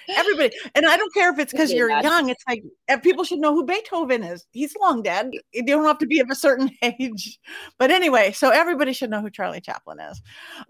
Everybody, 0.09 0.55
and 0.75 0.85
I 0.85 0.97
don't 0.97 1.13
care 1.13 1.31
if 1.31 1.39
it's 1.39 1.51
because 1.51 1.71
you're 1.71 1.87
that's- 1.89 2.03
young. 2.03 2.29
It's 2.29 2.43
like 2.47 2.63
people 3.03 3.23
should 3.23 3.39
know 3.39 3.53
who 3.53 3.65
Beethoven 3.65 4.23
is. 4.23 4.45
He's 4.51 4.75
long 4.75 5.01
dead. 5.01 5.31
You 5.53 5.65
don't 5.65 5.85
have 5.85 5.97
to 5.99 6.05
be 6.07 6.19
of 6.19 6.29
a 6.29 6.35
certain 6.35 6.69
age. 6.81 7.39
But 7.77 7.91
anyway, 7.91 8.31
so 8.31 8.49
everybody 8.49 8.93
should 8.93 9.09
know 9.09 9.21
who 9.21 9.29
Charlie 9.29 9.61
Chaplin 9.61 9.99
is. 9.99 10.21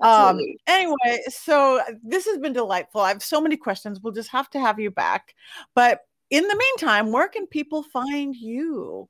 Um, 0.01 0.39
anyway, 0.67 1.21
so 1.27 1.81
this 2.03 2.25
has 2.25 2.37
been 2.37 2.53
delightful. 2.53 3.01
I 3.01 3.09
have 3.09 3.23
so 3.23 3.41
many 3.41 3.57
questions. 3.57 3.99
We'll 4.01 4.13
just 4.13 4.29
have 4.29 4.49
to 4.51 4.59
have 4.59 4.79
you 4.79 4.91
back. 4.91 5.35
But 5.73 6.01
in 6.29 6.47
the 6.47 6.55
meantime, 6.55 7.11
where 7.11 7.27
can 7.27 7.47
people 7.47 7.83
find 7.83 8.35
you? 8.35 9.09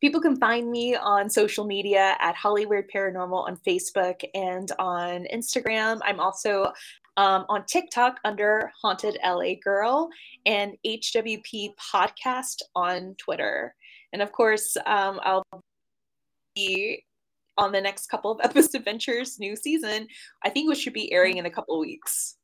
People 0.00 0.20
can 0.20 0.36
find 0.36 0.70
me 0.70 0.94
on 0.94 1.28
social 1.28 1.64
media 1.64 2.16
at 2.20 2.36
Hollyweird 2.36 2.84
Paranormal 2.94 3.48
on 3.48 3.56
Facebook 3.56 4.22
and 4.32 4.70
on 4.78 5.26
Instagram. 5.34 5.98
I'm 6.04 6.20
also 6.20 6.72
um, 7.18 7.44
on 7.48 7.64
TikTok 7.66 8.20
under 8.24 8.70
Haunted 8.80 9.18
LA 9.26 9.54
Girl 9.62 10.08
and 10.46 10.74
HWP 10.86 11.70
Podcast 11.92 12.62
on 12.76 13.16
Twitter. 13.18 13.74
And 14.12 14.22
of 14.22 14.30
course, 14.30 14.76
um, 14.86 15.18
I'll 15.24 15.44
be 16.54 17.04
on 17.58 17.72
the 17.72 17.80
next 17.80 18.06
couple 18.06 18.30
of 18.30 18.40
Epic 18.44 18.72
Adventures 18.72 19.40
new 19.40 19.56
season. 19.56 20.06
I 20.44 20.48
think 20.48 20.68
which 20.68 20.78
should 20.78 20.92
be 20.92 21.12
airing 21.12 21.38
in 21.38 21.46
a 21.46 21.50
couple 21.50 21.74
of 21.74 21.80
weeks. 21.80 22.37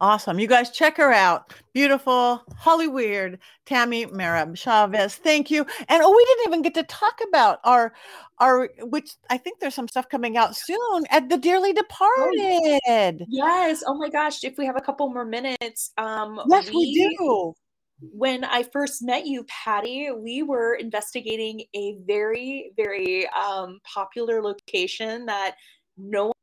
Awesome. 0.00 0.38
You 0.38 0.46
guys 0.48 0.70
check 0.70 0.96
her 0.96 1.12
out. 1.12 1.54
Beautiful, 1.72 2.42
Hollyweird, 2.60 3.38
Tammy 3.64 4.06
Marab 4.06 4.56
Chavez. 4.56 5.14
Thank 5.14 5.50
you. 5.50 5.64
And 5.88 6.02
oh, 6.02 6.10
we 6.14 6.24
didn't 6.24 6.46
even 6.48 6.62
get 6.62 6.74
to 6.74 6.82
talk 6.84 7.20
about 7.28 7.60
our 7.64 7.92
our 8.40 8.68
which 8.80 9.12
I 9.30 9.38
think 9.38 9.60
there's 9.60 9.74
some 9.74 9.86
stuff 9.88 10.08
coming 10.08 10.36
out 10.36 10.56
soon 10.56 11.04
at 11.10 11.28
the 11.28 11.38
Dearly 11.38 11.72
Departed. 11.72 13.24
Yes. 13.28 13.84
Oh 13.86 13.94
my 13.94 14.08
gosh. 14.08 14.42
If 14.44 14.58
we 14.58 14.66
have 14.66 14.76
a 14.76 14.80
couple 14.80 15.08
more 15.12 15.24
minutes, 15.24 15.92
um, 15.96 16.40
Yes, 16.48 16.68
we 16.70 16.92
do. 17.16 17.54
when 18.00 18.42
I 18.44 18.64
first 18.64 19.02
met 19.02 19.26
you, 19.26 19.44
Patti, 19.44 20.10
we 20.10 20.42
were 20.42 20.74
investigating 20.74 21.64
a 21.74 21.96
very, 22.04 22.72
very 22.76 23.28
um, 23.28 23.78
popular 23.84 24.42
location 24.42 25.26
that 25.26 25.54
no 25.96 26.24
one 26.26 26.33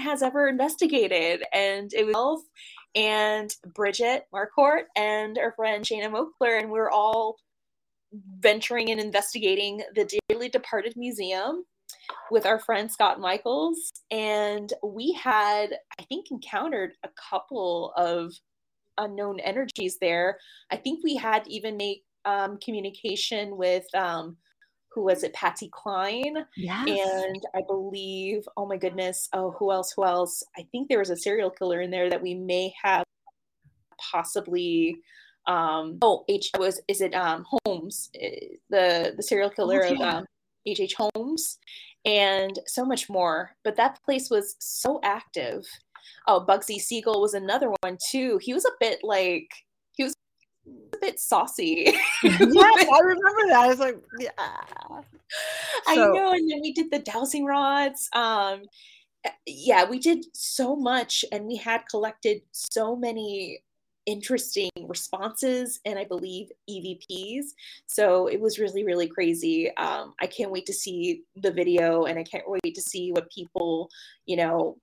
has 0.00 0.22
ever 0.22 0.48
investigated. 0.48 1.42
And 1.52 1.92
it 1.92 2.06
was 2.06 2.14
myself 2.14 2.40
and 2.94 3.54
Bridget 3.74 4.24
Marquardt 4.34 4.84
and 4.96 5.38
our 5.38 5.52
friend 5.52 5.84
Shana 5.84 6.10
Mokler, 6.10 6.60
and 6.60 6.70
we're 6.70 6.90
all 6.90 7.36
venturing 8.40 8.90
and 8.90 9.00
investigating 9.00 9.82
the 9.94 10.08
Dearly 10.30 10.48
Departed 10.48 10.94
Museum 10.96 11.64
with 12.30 12.46
our 12.46 12.58
friend 12.58 12.90
Scott 12.90 13.20
Michaels. 13.20 13.92
And 14.10 14.72
we 14.82 15.12
had, 15.12 15.76
I 15.98 16.02
think, 16.04 16.30
encountered 16.30 16.92
a 17.04 17.10
couple 17.30 17.92
of 17.96 18.32
unknown 18.96 19.38
energies 19.40 19.98
there. 20.00 20.38
I 20.70 20.76
think 20.76 21.04
we 21.04 21.16
had 21.16 21.46
even 21.46 21.76
made 21.76 22.02
um, 22.24 22.58
communication 22.58 23.56
with 23.56 23.84
um, 23.94 24.36
who 24.98 25.04
was 25.04 25.22
it, 25.22 25.32
Patsy 25.32 25.70
Cline, 25.72 26.44
Yes. 26.56 26.88
and 26.88 27.40
I 27.54 27.62
believe, 27.64 28.48
oh 28.56 28.66
my 28.66 28.76
goodness, 28.76 29.28
oh 29.32 29.52
who 29.52 29.70
else? 29.70 29.92
Who 29.92 30.04
else? 30.04 30.42
I 30.58 30.66
think 30.72 30.88
there 30.88 30.98
was 30.98 31.10
a 31.10 31.16
serial 31.16 31.50
killer 31.50 31.80
in 31.80 31.92
there 31.92 32.10
that 32.10 32.20
we 32.20 32.34
may 32.34 32.74
have 32.82 33.04
possibly. 33.96 34.96
Um, 35.46 35.98
oh, 36.02 36.24
H 36.28 36.50
was 36.58 36.80
is 36.88 37.00
it 37.00 37.14
um, 37.14 37.46
Holmes, 37.48 38.10
eh, 38.20 38.56
the 38.70 39.14
the 39.16 39.22
serial 39.22 39.50
killer 39.50 39.82
of 39.82 39.96
yeah. 39.96 40.16
um, 40.16 40.26
H. 40.66 40.80
H. 40.80 40.94
Holmes, 40.98 41.58
and 42.04 42.58
so 42.66 42.84
much 42.84 43.08
more. 43.08 43.52
But 43.62 43.76
that 43.76 44.02
place 44.04 44.30
was 44.30 44.56
so 44.58 44.98
active. 45.04 45.64
Oh, 46.26 46.44
Bugsy 46.46 46.80
Siegel 46.80 47.20
was 47.20 47.34
another 47.34 47.70
one 47.82 47.98
too. 48.10 48.40
He 48.42 48.52
was 48.52 48.64
a 48.64 48.72
bit 48.80 48.98
like 49.04 49.48
a 50.94 50.96
bit 50.98 51.20
saucy. 51.20 51.92
yes, 52.22 52.86
I 52.92 53.00
remember 53.00 53.48
that. 53.48 53.60
I 53.60 53.68
was 53.68 53.78
like, 53.78 53.96
yeah. 54.18 54.30
I 55.86 55.96
know. 55.96 56.32
And 56.32 56.50
then 56.50 56.60
we 56.60 56.72
did 56.72 56.90
the 56.90 56.98
dowsing 56.98 57.44
rods. 57.44 58.08
Um, 58.12 58.62
uh, 59.24 59.30
yeah, 59.46 59.84
we 59.88 59.98
did 59.98 60.24
so 60.32 60.76
much, 60.76 61.24
and 61.32 61.46
we 61.46 61.56
had 61.56 61.82
collected 61.90 62.42
so 62.52 62.94
many 62.94 63.60
interesting 64.06 64.70
responses 64.86 65.80
and 65.84 65.98
I 65.98 66.04
believe 66.04 66.48
EVPs. 66.70 67.48
So 67.86 68.26
it 68.26 68.40
was 68.40 68.58
really, 68.58 68.82
really 68.82 69.06
crazy. 69.06 69.70
Um, 69.76 70.14
I 70.18 70.26
can't 70.26 70.50
wait 70.50 70.64
to 70.66 70.72
see 70.72 71.24
the 71.36 71.50
video, 71.50 72.04
and 72.04 72.18
I 72.18 72.24
can't 72.24 72.48
wait 72.48 72.74
to 72.74 72.80
see 72.80 73.12
what 73.12 73.30
people, 73.30 73.90
you 74.24 74.36
know, 74.36 74.78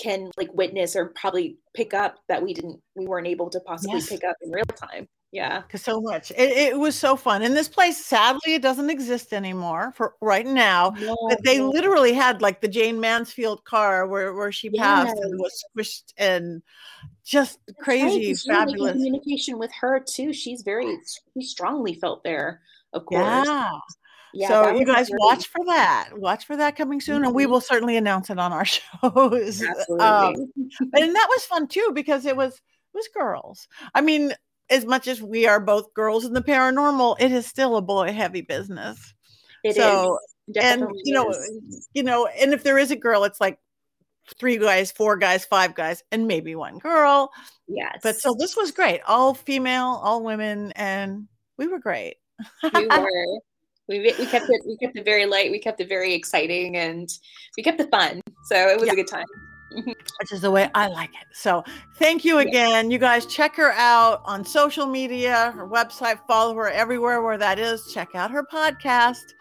can 0.00 0.30
like 0.36 0.52
witness 0.54 0.96
or 0.96 1.06
probably 1.16 1.56
pick 1.74 1.92
up 1.94 2.16
that 2.28 2.42
we 2.42 2.54
didn't, 2.54 2.80
we 2.94 3.06
weren't 3.06 3.26
able 3.26 3.50
to 3.50 3.60
possibly 3.60 3.98
Yes. 3.98 4.08
pick 4.08 4.24
up 4.24 4.36
in 4.40 4.50
real 4.50 4.64
time. 4.64 5.08
Yeah. 5.32 5.62
Cause 5.70 5.82
so 5.82 6.00
much. 6.00 6.32
It, 6.32 6.50
it 6.50 6.78
was 6.78 6.96
so 6.98 7.14
fun. 7.14 7.42
And 7.42 7.56
this 7.56 7.68
place, 7.68 8.04
sadly, 8.04 8.54
it 8.54 8.62
doesn't 8.62 8.90
exist 8.90 9.32
anymore 9.32 9.92
for 9.94 10.14
right 10.20 10.44
now. 10.46 10.90
No, 10.98 11.16
But 11.28 11.44
they 11.44 11.58
no. 11.58 11.68
literally 11.70 12.12
had 12.12 12.42
like 12.42 12.60
the 12.60 12.66
Jayne 12.68 12.98
Mansfield 12.98 13.64
car 13.64 14.08
where, 14.08 14.34
where 14.34 14.50
she 14.50 14.70
passed 14.70 15.16
and 15.16 15.38
was 15.38 15.64
squished 15.76 16.12
and 16.16 16.62
just 17.24 17.60
That's 17.66 17.78
right, 17.78 17.84
crazy, 17.84 18.32
'cause 18.32 18.44
you 18.44 18.52
were 18.52 18.58
making 18.58 18.74
fabulous. 18.74 18.92
communication 18.94 19.58
with 19.58 19.70
her 19.80 20.00
too. 20.00 20.32
She's 20.32 20.62
very, 20.62 20.98
she 21.38 21.42
strongly 21.46 21.94
felt 21.94 22.24
there, 22.24 22.60
of 22.92 23.06
course. 23.06 23.46
Yeah. 23.46 23.70
Yeah, 24.32 24.46
so 24.48 24.78
you 24.78 24.84
guys 24.86 25.08
watch 25.12 25.48
for 25.48 25.64
that. 25.66 26.10
Watch 26.14 26.44
for 26.46 26.56
that 26.56 26.76
coming 26.76 27.00
soon, 27.00 27.24
and 27.24 27.34
we 27.34 27.46
Mhm. 27.46 27.50
will 27.50 27.60
certainly 27.60 27.96
announce 27.96 28.30
it 28.30 28.38
on 28.38 28.52
our 28.52 28.64
shows. 28.64 29.60
Absolutely. 29.60 30.06
Um, 30.06 30.34
and 30.94 31.14
that 31.16 31.26
was 31.28 31.44
fun 31.46 31.66
too 31.66 31.90
because 31.94 32.26
it 32.26 32.36
was 32.36 32.54
it 32.54 32.96
was 32.96 33.08
girls. 33.12 33.66
I 33.92 34.00
mean, 34.02 34.32
as 34.70 34.84
much 34.84 35.08
as 35.08 35.20
we 35.20 35.46
are 35.46 35.60
both 35.60 35.92
girls 35.94 36.24
in 36.24 36.32
the 36.32 36.42
paranormal, 36.42 37.16
it 37.20 37.32
is 37.32 37.46
still 37.46 37.76
a 37.76 37.82
boy 37.82 38.12
heavy 38.12 38.40
business. 38.40 39.14
It 39.64 39.70
is. 39.70 39.76
so 39.76 40.18
and 40.60 40.88
you 41.04 41.12
know, 41.14 41.30
is. 41.30 41.88
you 41.94 42.02
know, 42.02 42.26
and 42.26 42.52
if 42.52 42.62
there 42.62 42.78
is 42.78 42.90
a 42.90 42.96
girl, 42.96 43.24
it's 43.24 43.40
like 43.40 43.58
three 44.38 44.58
guys, 44.58 44.90
four 44.92 45.16
guys, 45.16 45.44
five 45.44 45.74
guys, 45.74 46.02
and 46.12 46.26
maybe 46.26 46.54
one 46.54 46.78
girl. 46.78 47.30
yes. 47.68 47.98
But 48.02 48.16
so 48.20 48.34
this 48.38 48.56
was 48.56 48.70
great. 48.70 49.00
All 49.06 49.34
female, 49.34 50.00
all 50.02 50.22
women, 50.22 50.72
and 50.76 51.26
we 51.56 51.66
were 51.66 51.78
great. 51.78 52.16
we 52.74 52.86
were. 52.88 53.40
We, 53.88 53.98
we 53.98 54.26
kept 54.26 54.46
it. 54.48 54.62
We 54.64 54.76
kept 54.76 54.96
it 54.96 55.04
very 55.04 55.26
light. 55.26 55.50
We 55.50 55.58
kept 55.58 55.80
it 55.80 55.88
very 55.88 56.14
exciting, 56.14 56.76
and 56.76 57.08
we 57.56 57.62
kept 57.64 57.80
it 57.80 57.90
fun. 57.90 58.20
So 58.44 58.68
it 58.68 58.78
was 58.78 58.86
Yeah. 58.86 58.92
a 58.92 58.96
good 58.96 59.08
time. 59.08 59.24
Mm-hmm. 59.72 59.90
which 60.18 60.32
is 60.32 60.40
the 60.40 60.50
way 60.50 60.68
I 60.74 60.88
like 60.88 61.10
it. 61.10 61.28
So 61.32 61.62
thank 61.96 62.24
you 62.24 62.38
again. 62.38 62.90
You 62.90 62.98
guys 62.98 63.24
check 63.26 63.54
her 63.56 63.72
out 63.72 64.20
on 64.24 64.44
social 64.44 64.84
media, 64.84 65.52
her 65.54 65.68
website, 65.68 66.18
follow 66.26 66.54
her 66.56 66.68
everywhere 66.70 67.22
where 67.22 67.38
that 67.38 67.58
is. 67.60 67.92
Check 67.92 68.14
out 68.14 68.32
her 68.32 68.42
podcast 68.42 69.34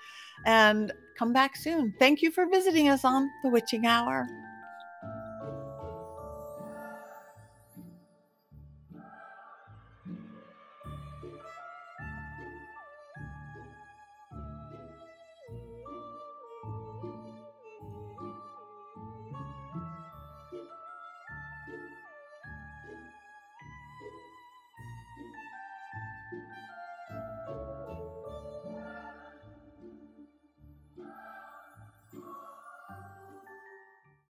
and 0.45 0.91
come 1.17 1.33
back 1.33 1.55
soon. 1.55 1.93
Thank 1.97 2.21
you 2.21 2.31
for 2.31 2.47
visiting 2.47 2.89
us 2.89 3.03
on 3.03 3.29
the 3.43 3.49
Witching 3.49 3.87
Hour. 3.87 4.27